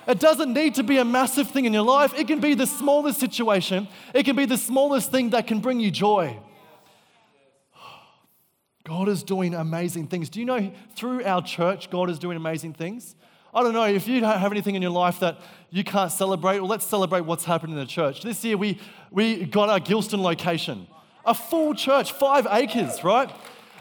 It 0.08 0.20
doesn't 0.20 0.52
need 0.52 0.74
to 0.74 0.84
be 0.84 0.98
a 0.98 1.06
massive 1.06 1.52
thing 1.52 1.66
in 1.66 1.74
your 1.74 1.84
life. 1.84 2.12
It 2.18 2.26
can 2.26 2.40
be 2.40 2.56
the 2.56 2.66
smallest 2.66 3.20
situation, 3.20 3.88
it 4.12 4.24
can 4.24 4.36
be 4.36 4.46
the 4.48 4.58
smallest 4.58 5.12
thing 5.12 5.30
that 5.30 5.46
can 5.46 5.60
bring 5.60 5.80
you 5.80 5.92
joy. 5.92 6.40
God 8.84 9.08
is 9.08 9.22
doing 9.22 9.54
amazing 9.54 10.08
things. 10.08 10.30
Do 10.30 10.40
you 10.40 10.48
know 10.48 10.72
through 10.96 11.24
our 11.26 11.44
church, 11.44 11.92
God 11.92 12.10
is 12.10 12.18
doing 12.18 12.38
amazing 12.38 12.74
things? 12.74 13.16
I 13.54 13.62
don't 13.62 13.74
know 13.74 13.84
if 13.84 14.08
you 14.08 14.20
don't 14.20 14.40
have 14.40 14.52
anything 14.52 14.74
in 14.74 14.82
your 14.82 14.90
life 14.90 15.20
that 15.20 15.38
you 15.70 15.84
can't 15.84 16.12
celebrate, 16.12 16.60
well, 16.60 16.68
let's 16.68 16.88
celebrate 16.88 17.22
what's 17.22 17.46
happened 17.46 17.74
in 17.74 17.78
the 17.78 17.86
church. 17.86 18.24
This 18.24 18.44
year, 18.44 18.58
we, 18.58 18.80
we 19.12 19.46
got 19.46 19.70
our 19.70 19.80
Gilston 19.80 20.22
location, 20.24 20.88
a 21.24 21.36
full 21.36 21.76
church, 21.76 22.14
five 22.14 22.48
acres, 22.50 23.04
right? 23.04 23.30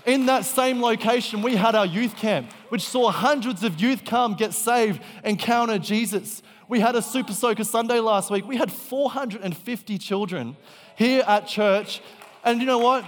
In 0.05 0.27
that 0.27 0.45
same 0.45 0.83
location, 0.83 1.43
we 1.43 1.55
had 1.55 1.75
our 1.75 1.87
youth 1.87 2.17
camp, 2.17 2.51
which 2.71 2.83
saw 2.83 3.11
hundreds 3.11 3.63
of 3.63 3.81
youth 3.81 4.05
come, 4.05 4.35
get 4.35 4.53
saved, 4.53 5.01
encounter 5.25 5.79
Jesus. 5.79 6.43
We 6.69 6.81
had 6.81 6.97
a 6.97 7.03
Super 7.03 7.33
Soaker 7.33 7.65
Sunday 7.65 8.01
last 8.01 8.31
week. 8.31 8.47
We 8.47 8.57
had 8.57 8.73
450 8.73 9.99
children 9.99 10.57
here 10.97 11.23
at 11.27 11.47
church. 11.47 12.01
And 12.45 12.61
you 12.61 12.67
know 12.67 12.79
what? 12.79 13.05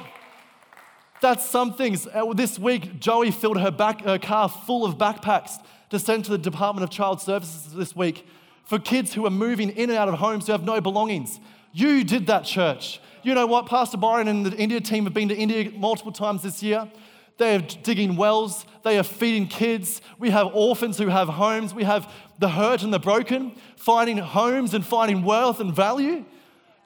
That's 1.21 1.45
some 1.49 1.75
things. 1.75 2.07
Uh, 2.07 2.33
this 2.35 2.59
week, 2.59 3.01
Joey 3.01 3.31
filled 3.31 3.59
her, 3.59 3.71
back, 3.71 4.03
her 4.03 4.19
car 4.19 4.49
full 4.49 4.85
of 4.85 4.97
backpacks 4.97 5.59
to 5.91 5.99
send 5.99 6.25
to 6.27 6.31
the 6.31 6.39
Department 6.39 6.85
of 6.85 6.91
Child 6.91 7.21
Services 7.21 7.73
this 7.73 7.97
week 7.97 8.27
for 8.65 8.79
kids 8.79 9.15
who 9.15 9.27
are 9.27 9.31
moving 9.31 9.71
in 9.71 9.91
and 9.91 9.99
out 9.99 10.09
of 10.09 10.15
homes 10.15 10.47
who 10.47 10.53
have 10.53 10.65
no 10.65 10.81
belongings. 10.81 11.41
You 11.73 12.05
did 12.05 12.27
that, 12.29 12.45
church. 12.45 13.01
You 13.25 13.35
know 13.35 13.47
what? 13.47 13.67
Pastor 13.67 13.97
Byron 13.97 14.29
and 14.29 14.45
the 14.45 14.57
India 14.57 14.81
team 14.81 15.05
have 15.05 15.15
been 15.15 15.31
to 15.31 15.35
India 15.35 15.71
multiple 15.75 16.13
times 16.13 16.43
this 16.43 16.63
year. 16.63 16.91
They 17.39 17.57
are 17.57 17.61
digging 17.61 18.17
wells, 18.17 18.65
they 18.85 18.99
are 18.99 19.03
feeding 19.03 19.49
kids. 19.49 20.01
We 20.19 20.31
have 20.31 20.55
orphans 20.55 20.99
who 20.99 21.09
have 21.09 21.29
homes. 21.29 21.75
We 21.75 21.85
have 21.85 22.13
the 22.39 22.51
hurt 22.51 22.83
and 22.83 22.93
the 22.93 22.99
broken 22.99 23.57
finding 23.77 24.19
homes 24.19 24.75
and 24.75 24.85
finding 24.85 25.25
wealth 25.25 25.59
and 25.59 25.75
value. 25.75 26.25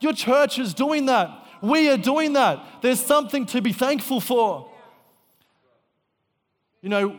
Your 0.00 0.12
church 0.12 0.58
is 0.58 0.74
doing 0.74 1.06
that. 1.06 1.46
We 1.60 1.90
are 1.90 1.96
doing 1.96 2.34
that. 2.34 2.64
There's 2.82 3.04
something 3.04 3.46
to 3.46 3.60
be 3.60 3.72
thankful 3.72 4.20
for. 4.20 4.70
You 6.80 6.88
know, 6.88 7.18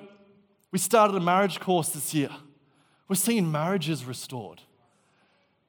we 0.72 0.80
started 0.80 1.16
a 1.16 1.20
marriage 1.20 1.60
course 1.60 1.90
this 1.90 2.14
year. 2.14 2.30
We're 3.10 3.16
seeing 3.16 3.52
marriages 3.52 4.06
restored. 4.06 4.62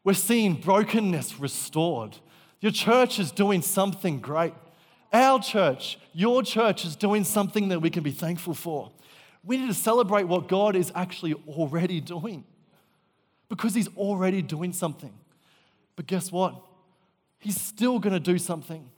We're 0.05 0.15
seeing 0.15 0.55
brokenness 0.55 1.41
restored. 1.41 2.17
Your 2.61 2.73
church 2.73 3.19
is 3.19 3.33
doing 3.33 3.63
something 3.63 4.21
great. 4.21 4.55
Our 5.13 5.41
church, 5.41 5.99
your 6.13 6.43
church, 6.43 6.85
is 6.85 6.95
doing 6.95 7.25
something 7.25 7.69
that 7.69 7.81
we 7.81 7.91
can 7.91 8.03
be 8.03 8.13
thankful 8.13 8.55
for. 8.55 8.93
We 9.45 9.57
need 9.57 9.69
to 9.69 9.75
celebrate 9.75 10.25
what 10.25 10.49
God 10.49 10.77
is 10.77 10.93
actually 10.95 11.35
already 11.49 12.01
doing 12.01 12.45
because 13.49 13.75
He's 13.75 13.89
already 13.97 14.43
doing 14.43 14.73
something. 14.73 15.13
But 15.97 16.07
guess 16.07 16.31
what? 16.31 16.55
He's 17.39 17.61
still 17.61 17.99
going 17.99 18.13
to 18.13 18.21
do 18.21 18.39
something. 18.39 18.91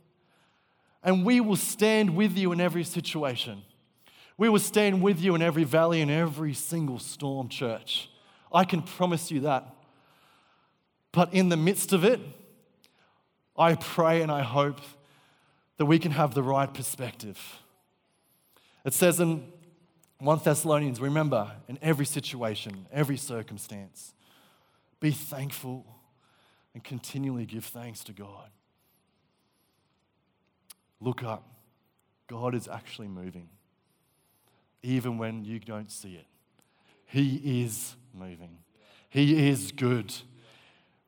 And 1.05 1.25
we 1.25 1.40
will 1.40 1.57
stand 1.57 2.14
with 2.14 2.37
you 2.37 2.53
in 2.53 2.61
every 2.61 2.85
situation. 2.85 3.62
We 4.37 4.48
will 4.48 4.59
stand 4.59 5.03
with 5.03 5.20
you 5.20 5.35
in 5.35 5.42
every 5.42 5.64
valley, 5.64 6.01
in 6.01 6.11
every 6.11 6.55
single 6.55 6.98
storm, 6.98 7.48
church. 7.48 8.11
I 8.53 8.64
can 8.64 8.83
promise 8.83 9.31
you 9.31 9.40
that. 9.40 9.66
But 11.12 11.33
in 11.33 11.48
the 11.48 11.57
midst 11.57 11.92
of 11.92 12.05
it, 12.05 12.20
I 13.57 13.75
pray 13.75 14.23
and 14.23 14.31
I 14.31 14.43
hope 14.43 14.81
that 15.77 15.87
we 15.87 15.99
can 15.99 16.12
have 16.12 16.35
the 16.35 16.43
right 16.43 16.73
perspective. 16.73 17.38
It 18.85 18.95
says 18.95 19.21
in 19.21 19.53
1 20.19 20.41
Thessalonians, 20.45 21.01
remember, 21.01 21.51
in 21.69 21.79
every 21.83 22.07
situation, 22.07 22.87
every 22.93 23.17
circumstance, 23.17 24.15
be 25.01 25.11
thankful 25.11 25.85
and 26.75 26.83
continually 26.83 27.45
give 27.45 27.65
thanks 27.65 28.05
to 28.05 28.12
God. 28.12 28.51
Look 31.01 31.23
up. 31.23 31.49
God 32.29 32.55
is 32.55 32.69
actually 32.69 33.09
moving, 33.09 33.49
even 34.83 35.19
when 35.19 35.45
you 35.45 35.59
don't 35.59 35.91
see 35.91 36.15
it. 36.15 36.27
He 37.05 37.62
is 37.62 37.97
moving, 38.15 38.59
He 39.11 39.49
is 39.49 39.73
good. 39.73 40.15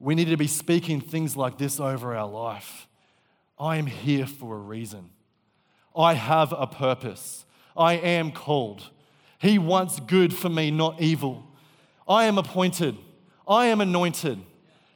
We 0.05 0.15
need 0.15 0.29
to 0.29 0.37
be 0.37 0.49
speaking 0.49 1.01
things 1.01 1.35
like 1.35 1.57
this 1.57 1.81
over 1.81 2.15
our 2.15 2.29
life. 2.29 2.89
I 3.59 3.79
am 3.79 3.87
here 3.87 4.27
for 4.27 4.55
a 4.55 4.59
reason. 4.59 5.09
I 5.97 6.13
have 6.13 6.53
a 6.53 6.67
purpose. 6.67 7.47
I 7.75 7.95
am 7.95 8.31
called. 8.31 8.91
He 9.39 9.59
wants 9.59 10.01
good 10.01 10.35
for 10.35 10.51
me, 10.51 10.71
not 10.71 11.01
evil. 11.01 11.47
I 12.07 12.27
am 12.27 12.37
appointed. 12.37 12.99
I 13.49 13.69
am 13.69 13.81
anointed. 13.81 14.43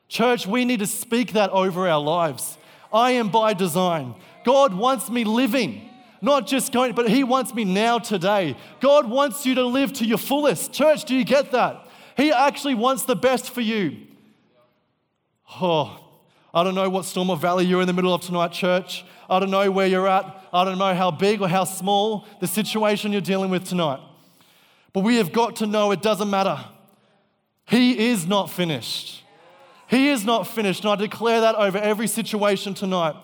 Church, 0.09 0.47
we 0.47 0.67
need 0.67 0.81
to 0.81 0.87
speak 0.87 1.33
that 1.33 1.49
over 1.53 1.89
our 1.89 2.03
lives. 2.03 2.59
I 2.93 3.13
am 3.13 3.31
by 3.31 3.55
design. 3.55 4.15
God 4.45 4.75
wants 4.75 5.09
me 5.09 5.25
living, 5.25 5.89
not 6.21 6.47
just 6.47 6.71
going, 6.71 6.95
but 6.95 7.09
He 7.09 7.25
wants 7.25 7.55
me 7.55 7.65
now 7.65 7.99
today. 7.99 8.59
God 8.81 9.09
wants 9.09 9.47
you 9.47 9.55
to 9.55 9.65
live 9.65 9.95
to 9.95 10.05
your 10.05 10.19
fullest. 10.19 10.75
Church, 10.75 11.07
do 11.07 11.15
you 11.15 11.25
get 11.25 11.53
that? 11.53 11.89
He 12.15 12.31
actually 12.31 12.75
wants 12.75 13.05
the 13.05 13.17
best 13.17 13.49
for 13.49 13.63
you. 13.63 14.08
Oh, 15.61 15.99
I 16.53 16.63
don't 16.65 16.75
know 16.75 16.89
what 16.89 17.05
storm 17.05 17.31
or 17.31 17.37
valley 17.37 17.65
you're 17.65 17.81
in 17.81 17.87
the 17.87 17.93
middle 17.93 18.13
of 18.13 18.23
tonight, 18.23 18.53
church. 18.53 19.05
I 19.29 19.39
don't 19.39 19.51
know 19.51 19.71
where 19.71 19.87
you're 19.87 20.09
at. 20.09 20.25
I 20.53 20.65
don't 20.65 20.79
know 20.79 20.95
how 20.95 21.11
big 21.11 21.43
or 21.43 21.49
how 21.49 21.65
small 21.65 22.27
the 22.41 22.47
situation 22.47 23.13
you're 23.13 23.21
dealing 23.21 23.51
with 23.51 23.65
tonight. 23.65 24.01
But 24.93 25.01
we 25.01 25.17
have 25.17 25.33
got 25.33 25.57
to 25.57 25.67
know 25.67 25.91
it 25.91 26.03
doesn't 26.03 26.31
matter. 26.31 26.59
He 27.67 28.09
is 28.09 28.27
not 28.27 28.51
finished. 28.51 29.23
He 29.89 30.09
is 30.09 30.25
not 30.25 30.47
finished. 30.47 30.85
And 30.85 30.91
I 30.91 30.97
declare 30.97 31.43
that 31.43 31.55
over 31.55 31.79
every 31.79 32.07
situation 32.07 32.75
tonight. 32.75 33.15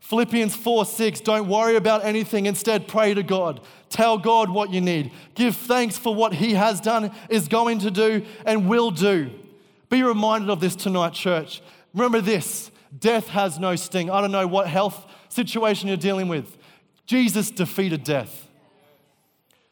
Philippians 0.00 0.54
4 0.54 0.84
6, 0.84 1.20
don't 1.20 1.48
worry 1.48 1.76
about 1.76 2.04
anything. 2.04 2.46
Instead, 2.46 2.86
pray 2.86 3.14
to 3.14 3.22
God. 3.22 3.60
Tell 3.88 4.18
God 4.18 4.50
what 4.50 4.70
you 4.70 4.80
need. 4.80 5.10
Give 5.34 5.56
thanks 5.56 5.96
for 5.98 6.14
what 6.14 6.34
He 6.34 6.54
has 6.54 6.80
done, 6.80 7.10
is 7.28 7.48
going 7.48 7.80
to 7.80 7.90
do, 7.90 8.24
and 8.44 8.68
will 8.68 8.90
do. 8.90 9.30
Be 9.88 10.02
reminded 10.02 10.50
of 10.50 10.60
this 10.60 10.76
tonight, 10.76 11.12
church. 11.12 11.62
Remember 11.94 12.20
this 12.20 12.70
death 12.98 13.28
has 13.28 13.58
no 13.58 13.76
sting. 13.76 14.10
I 14.10 14.20
don't 14.20 14.32
know 14.32 14.46
what 14.46 14.66
health 14.68 15.06
situation 15.28 15.88
you're 15.88 15.96
dealing 15.96 16.28
with. 16.28 16.56
Jesus 17.04 17.50
defeated 17.50 18.04
death. 18.04 18.48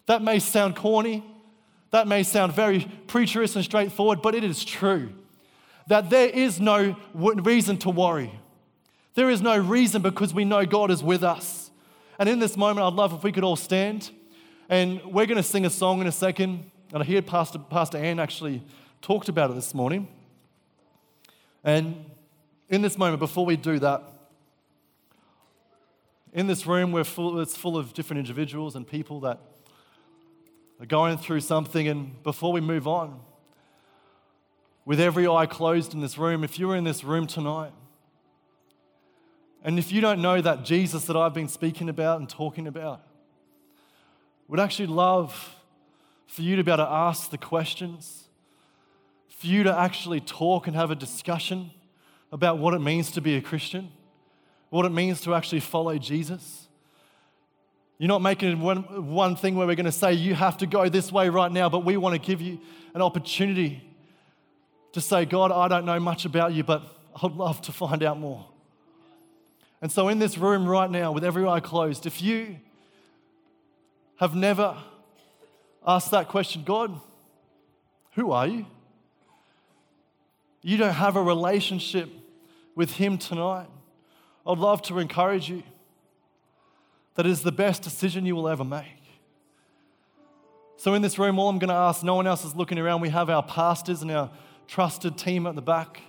That 0.07 0.23
may 0.23 0.39
sound 0.39 0.77
corny, 0.77 1.25
that 1.91 2.07
may 2.07 2.23
sound 2.23 2.53
very 2.53 2.87
preacherous 3.07 3.57
and 3.57 3.65
straightforward, 3.65 4.21
but 4.21 4.35
it 4.35 4.45
is 4.45 4.65
true 4.65 5.13
that 5.87 6.11
there 6.11 6.29
is 6.29 6.61
no 6.61 6.97
reason 7.15 7.77
to 7.79 7.91
worry. 7.91 8.33
There 9.15 9.31
is 9.31 9.43
no 9.43 9.57
reason 9.57 10.03
because 10.03 10.33
we 10.33 10.45
know 10.45 10.65
God 10.65 10.91
is 10.91 11.03
with 11.03 11.23
us. 11.23 11.71
And 12.19 12.29
in 12.29 12.39
this 12.39 12.57
moment, 12.57 12.87
I'd 12.87 12.95
love 12.95 13.13
if 13.13 13.23
we 13.23 13.33
could 13.33 13.45
all 13.45 13.57
stand. 13.57 14.11
And 14.69 15.03
we're 15.05 15.27
going 15.27 15.37
to 15.37 15.43
sing 15.43 15.67
a 15.67 15.71
song 15.71 16.01
in 16.01 16.07
a 16.07 16.13
second. 16.13 16.71
And 16.93 17.03
I 17.03 17.07
hear 17.07 17.23
Pastor, 17.23 17.59
Pastor 17.59 17.99
Ann 17.99 18.19
actually 18.19 18.63
talked 19.05 19.29
about 19.29 19.51
it 19.51 19.55
this 19.55 19.75
morning. 19.75 20.09
And 21.63 22.07
in 22.71 22.81
this 22.81 22.97
moment, 22.97 23.19
before 23.19 23.45
we 23.45 23.55
do 23.55 23.79
that, 23.81 24.03
in 26.33 26.47
this 26.47 26.67
room, 26.67 26.91
we're 26.91 27.05
full, 27.05 27.39
it's 27.41 27.55
full 27.55 27.77
of 27.77 27.93
different 27.93 28.21
individuals 28.21 28.75
and 28.75 28.87
people 28.87 29.21
that 29.21 29.41
are 30.81 30.87
going 30.87 31.19
through 31.19 31.41
something. 31.41 31.87
And 31.87 32.23
before 32.23 32.51
we 32.51 32.63
move 32.63 32.89
on, 32.89 33.21
with 34.87 34.99
every 34.99 35.29
eye 35.29 35.45
closed 35.45 35.93
in 35.93 36.01
this 36.01 36.17
room, 36.17 36.43
if 36.43 36.59
you're 36.59 36.75
in 36.75 36.85
this 36.85 37.05
room 37.05 37.27
tonight, 37.27 37.73
and 39.63 39.79
if 39.79 39.93
you 39.93 40.01
don't 40.01 40.23
know 40.23 40.41
that 40.41 40.65
Jesus 40.65 41.05
that 41.05 41.17
I've 41.17 41.35
been 41.35 41.49
speaking 41.49 41.91
about 41.91 42.21
and 42.21 42.29
talking 42.29 42.67
about, 42.67 43.03
would 44.49 44.61
actually 44.61 44.87
love 44.87 45.57
for 46.27 46.41
you 46.41 46.57
to 46.57 46.65
be 46.65 46.71
able 46.71 46.87
to 46.87 46.91
ask 46.91 47.31
the 47.31 47.39
questions, 47.39 48.24
for 49.45 49.51
you 49.51 49.63
to 49.65 49.79
actually 49.79 50.21
talk 50.21 50.69
and 50.69 50.75
have 50.75 50.91
a 50.91 50.95
discussion 50.95 51.71
about 52.33 52.57
what 52.57 52.73
it 52.73 52.79
means 52.79 53.11
to 53.11 53.21
be 53.21 53.37
a 53.37 53.43
Christian, 53.43 53.91
what 54.71 54.87
it 54.87 54.91
means 54.91 55.21
to 55.21 55.35
actually 55.35 55.61
follow 55.61 55.99
Jesus. 55.99 56.67
You're 57.99 58.09
not 58.09 58.23
making 58.23 58.59
one, 58.61 59.13
one 59.13 59.37
thing 59.37 59.55
where 59.55 59.67
we're 59.67 59.77
going 59.77 59.85
to 59.85 59.93
say 59.93 60.15
you 60.15 60.35
have 60.35 60.57
to 60.59 60.67
go 60.67 60.89
this 60.89 61.13
way 61.13 61.29
right 61.29 61.53
now, 61.53 61.69
but 61.69 61.85
we 61.85 61.99
want 61.99 62.15
to 62.15 62.19
give 62.19 62.41
you 62.41 62.59
an 62.95 63.03
opportunity 63.03 63.83
to 64.93 65.03
say, 65.03 65.27
God, 65.27 65.53
I 65.53 65.69
don't 65.69 65.85
know 65.85 66.01
much 66.01 66.25
about 66.25 66.55
you, 66.55 66.65
but 66.65 66.83
I'd 67.23 67.33
love 67.33 67.61
to 67.63 67.73
find 67.73 68.03
out 68.03 68.19
more. 68.19 68.47
And 69.83 69.93
so, 69.93 70.09
in 70.09 70.19
this 70.19 70.39
room 70.39 70.67
right 70.67 70.91
now, 70.91 71.13
with 71.13 71.23
every 71.23 71.47
eye 71.47 71.61
closed, 71.61 72.07
if 72.07 72.23
you 72.23 72.57
have 74.17 74.35
never 74.35 74.75
asked 75.87 76.13
that 76.13 76.29
question, 76.29 76.63
God, 76.65 76.99
Who 78.13 78.33
are 78.33 78.47
you? 78.47 78.65
You 80.67 80.79
don't 80.79 80.95
have 80.95 81.17
a 81.17 81.23
relationship 81.23 82.09
with 82.75 82.93
Him 82.93 83.19
tonight. 83.19 83.69
I'd 84.47 84.59
love 84.59 84.81
to 84.83 84.99
encourage 84.99 85.51
you 85.51 85.63
that 87.17 87.27
is 87.27 87.43
the 87.43 87.53
best 87.53 87.83
decision 87.83 88.25
you 88.25 88.35
will 88.35 88.49
ever 88.49 88.65
make. 88.65 89.03
So, 90.79 90.95
in 90.95 91.03
this 91.03 91.19
room, 91.19 91.39
all 91.39 91.51
I'm 91.51 91.59
going 91.59 91.69
to 91.69 91.75
ask, 91.75 92.03
no 92.03 92.15
one 92.15 92.27
else 92.27 92.47
is 92.47 92.57
looking 92.57 92.79
around. 92.79 93.03
We 93.03 93.11
have 93.11 93.29
our 93.29 93.43
pastors 93.43 94.01
and 94.01 94.11
our 94.11 94.31
trusted 94.67 95.19
team 95.19 95.47
at 95.47 95.55
the 95.55 95.63
back. 95.63 96.01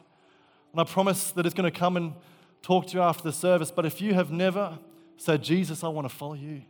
And 0.72 0.80
I 0.80 0.86
promise 0.86 1.32
that 1.32 1.46
it's 1.46 1.54
going 1.54 1.70
to 1.70 1.78
come 1.78 1.98
and 1.98 2.14
talk 2.62 2.88
to 2.88 2.94
you 2.94 3.02
after 3.02 3.24
the 3.24 3.34
service. 3.34 3.72
But 3.72 3.86
if 3.86 4.02
you 4.02 4.14
have 4.14 4.32
never 4.32 4.80
said, 5.18 5.44
Jesus, 5.44 5.84
I 5.84 5.90
want 5.90 6.08
to 6.10 6.16
follow 6.16 6.34
you, 6.34 6.62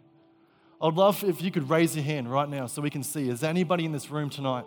I'd 0.81 0.93
love 0.95 1.23
if 1.23 1.39
you 1.39 1.51
could 1.51 1.69
raise 1.69 1.95
your 1.95 2.03
hand 2.03 2.31
right 2.31 2.49
now 2.49 2.65
so 2.65 2.81
we 2.81 2.89
can 2.89 3.03
see. 3.03 3.29
Is 3.29 3.43
anybody 3.43 3.85
in 3.85 3.91
this 3.91 4.09
room 4.09 4.31
tonight 4.31 4.65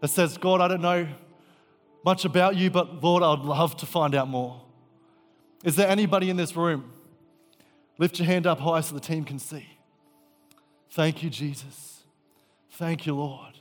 that 0.00 0.08
says, 0.08 0.38
God, 0.38 0.60
I 0.60 0.68
don't 0.68 0.80
know 0.80 1.08
much 2.04 2.24
about 2.24 2.56
you, 2.56 2.70
but 2.70 3.02
Lord, 3.02 3.22
I'd 3.22 3.44
love 3.44 3.76
to 3.78 3.86
find 3.86 4.14
out 4.14 4.28
more? 4.28 4.62
Is 5.64 5.76
there 5.76 5.88
anybody 5.88 6.30
in 6.30 6.36
this 6.36 6.56
room? 6.56 6.90
Lift 7.98 8.18
your 8.18 8.26
hand 8.26 8.46
up 8.46 8.60
high 8.60 8.80
so 8.80 8.94
the 8.94 9.00
team 9.00 9.24
can 9.24 9.38
see. 9.38 9.66
Thank 10.90 11.22
you, 11.22 11.30
Jesus. 11.30 12.02
Thank 12.72 13.06
you, 13.06 13.14
Lord. 13.14 13.58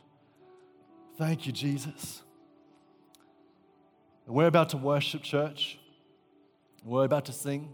Thank 1.18 1.46
you, 1.46 1.52
Jesus. 1.52 2.22
And 4.26 4.34
we're 4.34 4.48
about 4.48 4.70
to 4.70 4.78
worship, 4.78 5.24
church. 5.24 5.78
We're 6.86 7.04
about 7.04 7.26
to 7.26 7.34
sing. 7.34 7.70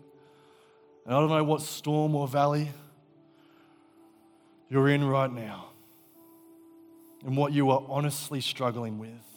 And 1.06 1.14
I 1.14 1.20
don't 1.20 1.30
know 1.30 1.44
what 1.44 1.62
storm 1.62 2.16
or 2.16 2.28
valley 2.28 2.72
you're 4.70 4.90
in 4.90 5.04
right 5.04 5.32
now 5.32 5.68
and 7.24 7.38
what 7.38 7.54
you 7.54 7.70
are 7.70 7.84
honestly 7.88 8.42
struggling 8.42 8.98
with. 8.98 9.35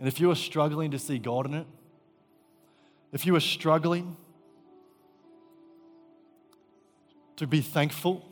And 0.00 0.08
if 0.08 0.18
you 0.18 0.30
are 0.30 0.34
struggling 0.34 0.90
to 0.92 0.98
see 0.98 1.18
God 1.18 1.44
in 1.44 1.54
it, 1.54 1.66
if 3.12 3.26
you 3.26 3.36
are 3.36 3.40
struggling 3.40 4.16
to 7.36 7.46
be 7.46 7.60
thankful, 7.60 8.26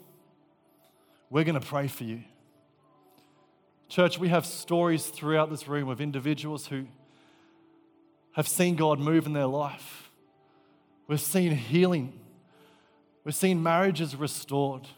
we're 1.28 1.44
going 1.44 1.60
to 1.60 1.66
pray 1.66 1.86
for 1.86 2.04
you. 2.04 2.22
Church, 3.88 4.18
we 4.18 4.28
have 4.28 4.46
stories 4.46 5.06
throughout 5.06 5.50
this 5.50 5.68
room 5.68 5.90
of 5.90 6.00
individuals 6.00 6.66
who 6.66 6.86
have 8.32 8.48
seen 8.48 8.74
God 8.74 8.98
move 8.98 9.26
in 9.26 9.34
their 9.34 9.46
life. 9.46 10.10
We've 11.06 11.20
seen 11.20 11.52
healing. 11.52 12.18
We've 13.24 13.34
seen 13.34 13.62
marriages 13.62 14.16
restored. 14.16 14.88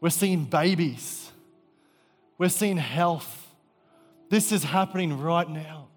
We're 0.00 0.10
seeing 0.10 0.44
babies. 0.44 1.32
We're 2.38 2.50
seeing 2.50 2.76
health. 2.76 3.41
This 4.32 4.50
is 4.50 4.64
happening 4.64 5.20
right 5.20 5.46
now. 5.46 5.88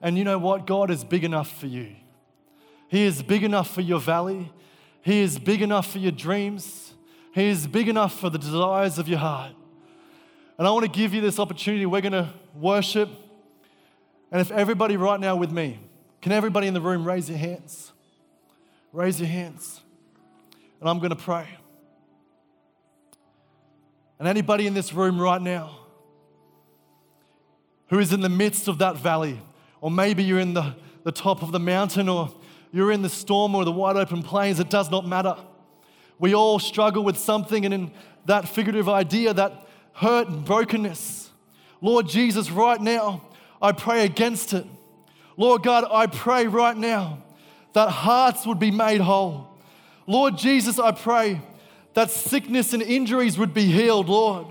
And 0.00 0.16
you 0.16 0.24
know 0.24 0.38
what? 0.38 0.66
God 0.66 0.90
is 0.90 1.04
big 1.04 1.24
enough 1.24 1.54
for 1.60 1.66
you. 1.66 1.94
He 2.88 3.02
is 3.02 3.22
big 3.22 3.44
enough 3.44 3.74
for 3.74 3.82
your 3.82 4.00
valley. 4.00 4.50
He 5.02 5.20
is 5.20 5.38
big 5.38 5.60
enough 5.60 5.92
for 5.92 5.98
your 5.98 6.10
dreams. 6.10 6.94
He 7.34 7.48
is 7.48 7.66
big 7.66 7.90
enough 7.90 8.18
for 8.18 8.30
the 8.30 8.38
desires 8.38 8.98
of 8.98 9.08
your 9.08 9.18
heart. 9.18 9.52
And 10.56 10.66
I 10.66 10.70
want 10.70 10.86
to 10.86 10.90
give 10.90 11.12
you 11.12 11.20
this 11.20 11.38
opportunity. 11.38 11.84
We're 11.84 12.00
going 12.00 12.12
to 12.12 12.30
worship. 12.54 13.10
And 14.32 14.40
if 14.40 14.50
everybody 14.50 14.96
right 14.96 15.20
now 15.20 15.36
with 15.36 15.50
me, 15.52 15.80
can 16.22 16.32
everybody 16.32 16.66
in 16.66 16.72
the 16.72 16.80
room 16.80 17.06
raise 17.06 17.28
your 17.28 17.36
hands? 17.36 17.92
Raise 18.90 19.20
your 19.20 19.28
hands. 19.28 19.82
And 20.80 20.88
I'm 20.88 20.96
going 20.96 21.10
to 21.10 21.22
pray. 21.22 21.46
And 24.18 24.26
anybody 24.26 24.66
in 24.66 24.72
this 24.72 24.94
room 24.94 25.20
right 25.20 25.42
now 25.42 25.83
who 27.88 27.98
is 27.98 28.12
in 28.12 28.20
the 28.20 28.28
midst 28.28 28.68
of 28.68 28.78
that 28.78 28.96
valley, 28.96 29.40
or 29.80 29.90
maybe 29.90 30.24
you're 30.24 30.40
in 30.40 30.54
the, 30.54 30.74
the 31.02 31.12
top 31.12 31.42
of 31.42 31.52
the 31.52 31.60
mountain, 31.60 32.08
or 32.08 32.32
you're 32.72 32.92
in 32.92 33.02
the 33.02 33.08
storm 33.08 33.54
or 33.54 33.64
the 33.64 33.72
wide 33.72 33.96
open 33.96 34.22
plains, 34.22 34.58
it 34.58 34.70
does 34.70 34.90
not 34.90 35.06
matter. 35.06 35.36
We 36.18 36.34
all 36.34 36.58
struggle 36.58 37.04
with 37.04 37.18
something, 37.18 37.64
and 37.64 37.74
in 37.74 37.90
that 38.26 38.48
figurative 38.48 38.88
idea, 38.88 39.34
that 39.34 39.66
hurt 39.92 40.28
and 40.28 40.44
brokenness, 40.44 41.30
Lord 41.80 42.08
Jesus, 42.08 42.50
right 42.50 42.80
now, 42.80 43.22
I 43.60 43.72
pray 43.72 44.04
against 44.04 44.54
it. 44.54 44.66
Lord 45.36 45.62
God, 45.62 45.84
I 45.90 46.06
pray 46.06 46.46
right 46.46 46.76
now 46.76 47.22
that 47.74 47.90
hearts 47.90 48.46
would 48.46 48.58
be 48.58 48.70
made 48.70 49.00
whole. 49.00 49.48
Lord 50.06 50.38
Jesus, 50.38 50.78
I 50.78 50.92
pray 50.92 51.40
that 51.94 52.10
sickness 52.10 52.72
and 52.72 52.82
injuries 52.82 53.38
would 53.38 53.52
be 53.52 53.66
healed, 53.66 54.08
Lord. 54.08 54.46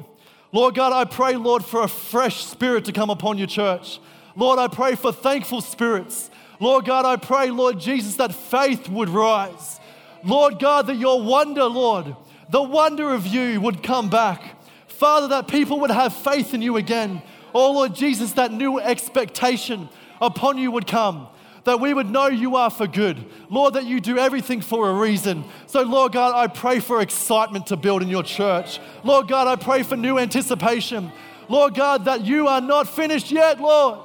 Lord 0.53 0.75
God, 0.75 0.93
I 0.93 1.05
pray, 1.05 1.35
Lord, 1.35 1.65
for 1.65 1.81
a 1.81 1.87
fresh 1.87 2.45
spirit 2.45 2.85
to 2.85 2.91
come 2.91 3.09
upon 3.09 3.39
your 3.39 3.47
church. 3.47 3.99
Lord, 4.35 4.59
I 4.59 4.67
pray 4.67 4.93
for 4.93 5.11
thankful 5.11 5.61
spirits. 5.61 6.29
Lord 6.59 6.85
God, 6.85 7.05
I 7.05 7.15
pray, 7.15 7.49
Lord 7.49 7.79
Jesus, 7.79 8.17
that 8.17 8.35
faith 8.35 8.87
would 8.87 9.09
rise. 9.09 9.79
Lord 10.23 10.59
God, 10.59 10.85
that 10.87 10.97
your 10.97 11.23
wonder, 11.23 11.65
Lord, 11.65 12.15
the 12.49 12.61
wonder 12.61 13.13
of 13.15 13.25
you 13.25 13.59
would 13.61 13.81
come 13.81 14.11
back. 14.11 14.61
Father, 14.87 15.27
that 15.29 15.47
people 15.47 15.79
would 15.79 15.89
have 15.89 16.13
faith 16.13 16.53
in 16.53 16.61
you 16.61 16.77
again. 16.77 17.23
Oh, 17.55 17.71
Lord 17.71 17.95
Jesus, 17.95 18.33
that 18.33 18.51
new 18.51 18.79
expectation 18.79 19.89
upon 20.21 20.59
you 20.59 20.69
would 20.69 20.85
come 20.85 21.27
that 21.63 21.79
we 21.79 21.93
would 21.93 22.09
know 22.09 22.27
you 22.27 22.55
are 22.55 22.69
for 22.69 22.87
good. 22.87 23.23
Lord, 23.49 23.75
that 23.75 23.85
you 23.85 24.01
do 24.01 24.17
everything 24.17 24.61
for 24.61 24.89
a 24.89 24.93
reason. 24.93 25.45
So, 25.65 25.81
Lord 25.83 26.11
God, 26.11 26.35
I 26.35 26.47
pray 26.47 26.79
for 26.79 27.01
excitement 27.01 27.67
to 27.67 27.77
build 27.77 28.01
in 28.01 28.09
your 28.09 28.23
church. 28.23 28.79
Lord 29.03 29.27
God, 29.27 29.47
I 29.47 29.55
pray 29.55 29.83
for 29.83 29.95
new 29.95 30.19
anticipation. 30.19 31.11
Lord 31.47 31.73
God, 31.73 32.05
that 32.05 32.25
you 32.25 32.47
are 32.47 32.61
not 32.61 32.87
finished 32.87 33.31
yet, 33.31 33.59
Lord. 33.59 33.99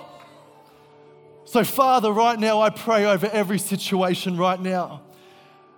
So, 1.45 1.65
Father, 1.65 2.13
right 2.13 2.39
now, 2.39 2.61
I 2.61 2.71
pray 2.71 3.07
over 3.07 3.27
every 3.27 3.59
situation 3.59 4.37
right 4.37 4.61
now. 4.61 5.03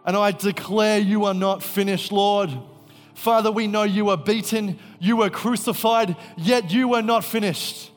And 0.05 0.17
I 0.17 0.33
declare 0.33 0.99
you 0.99 1.25
are 1.25 1.35
not 1.35 1.63
finished, 1.63 2.13
Lord. 2.13 2.51
Father, 3.15 3.53
we 3.53 3.67
know 3.67 3.83
you 3.83 4.07
were 4.07 4.17
beaten, 4.17 4.79
you 4.99 5.17
were 5.17 5.31
crucified, 5.31 6.17
yet 6.37 6.71
you 6.73 6.89
were 6.89 7.03
not 7.03 7.23
finished. 7.25 7.91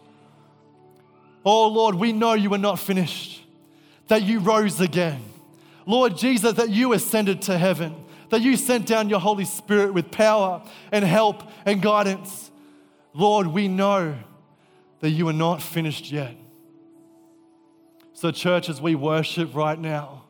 Oh, 1.45 1.67
Lord, 1.67 1.95
we 1.95 2.13
know 2.13 2.33
you 2.33 2.53
are 2.53 2.57
not 2.57 2.79
finished 2.79 3.42
that 4.07 4.23
you 4.23 4.39
rose 4.39 4.79
again. 4.81 5.23
Lord 5.85 6.17
Jesus, 6.17 6.53
that 6.53 6.69
you 6.69 6.93
ascended 6.93 7.41
to 7.43 7.57
heaven, 7.57 7.95
that 8.29 8.41
you 8.41 8.57
sent 8.57 8.85
down 8.85 9.09
your 9.09 9.19
Holy 9.19 9.45
Spirit 9.45 9.93
with 9.93 10.11
power 10.11 10.63
and 10.91 11.03
help 11.03 11.43
and 11.65 11.81
guidance. 11.81 12.51
Lord, 13.13 13.47
we 13.47 13.67
know 13.67 14.17
that 15.01 15.09
you 15.09 15.27
are 15.27 15.33
not 15.33 15.61
finished 15.61 16.11
yet. 16.11 16.35
So, 18.13 18.31
church, 18.31 18.69
as 18.69 18.81
we 18.81 18.95
worship 18.95 19.53
right 19.53 19.77
now, 19.77 20.23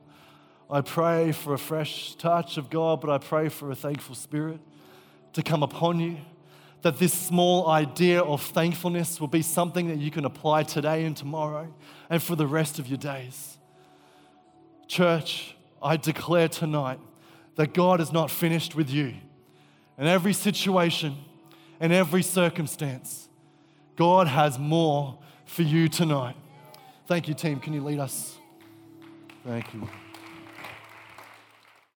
I 0.69 0.81
pray 0.81 1.31
for 1.31 1.53
a 1.53 1.59
fresh 1.59 2.15
touch 2.15 2.57
of 2.57 2.69
God, 2.69 2.99
but 3.01 3.09
I 3.09 3.19
pray 3.19 3.49
for 3.49 3.69
a 3.69 3.75
thankful 3.75 4.15
spirit 4.15 4.59
to 5.33 5.43
come 5.43 5.61
upon 5.61 5.99
you. 5.99 6.17
That 6.81 6.97
this 6.97 7.13
small 7.13 7.69
idea 7.69 8.21
of 8.21 8.41
thankfulness 8.41 9.21
will 9.21 9.27
be 9.27 9.41
something 9.43 9.87
that 9.87 9.99
you 9.99 10.11
can 10.11 10.25
apply 10.25 10.63
today 10.63 11.05
and 11.05 11.15
tomorrow 11.15 11.73
and 12.09 12.21
for 12.21 12.35
the 12.35 12.47
rest 12.47 12.79
of 12.79 12.87
your 12.87 12.97
days. 12.97 13.52
Church, 14.93 15.55
I 15.81 15.97
declare 15.97 16.47
tonight 16.47 16.99
that 17.55 17.73
God 17.73 17.99
is 17.99 18.13
not 18.13 18.29
finished 18.29 18.75
with 18.75 18.91
you. 18.91 19.15
In 19.97 20.05
every 20.05 20.33
situation, 20.33 21.17
in 21.81 21.91
every 21.91 22.21
circumstance, 22.21 23.27
God 23.95 24.27
has 24.27 24.59
more 24.59 25.17
for 25.45 25.63
you 25.63 25.89
tonight. 25.89 26.35
Thank 27.07 27.27
you, 27.27 27.33
team. 27.33 27.59
Can 27.59 27.73
you 27.73 27.81
lead 27.81 27.97
us? 27.97 28.37
Thank 29.43 29.73
you. 29.73 29.89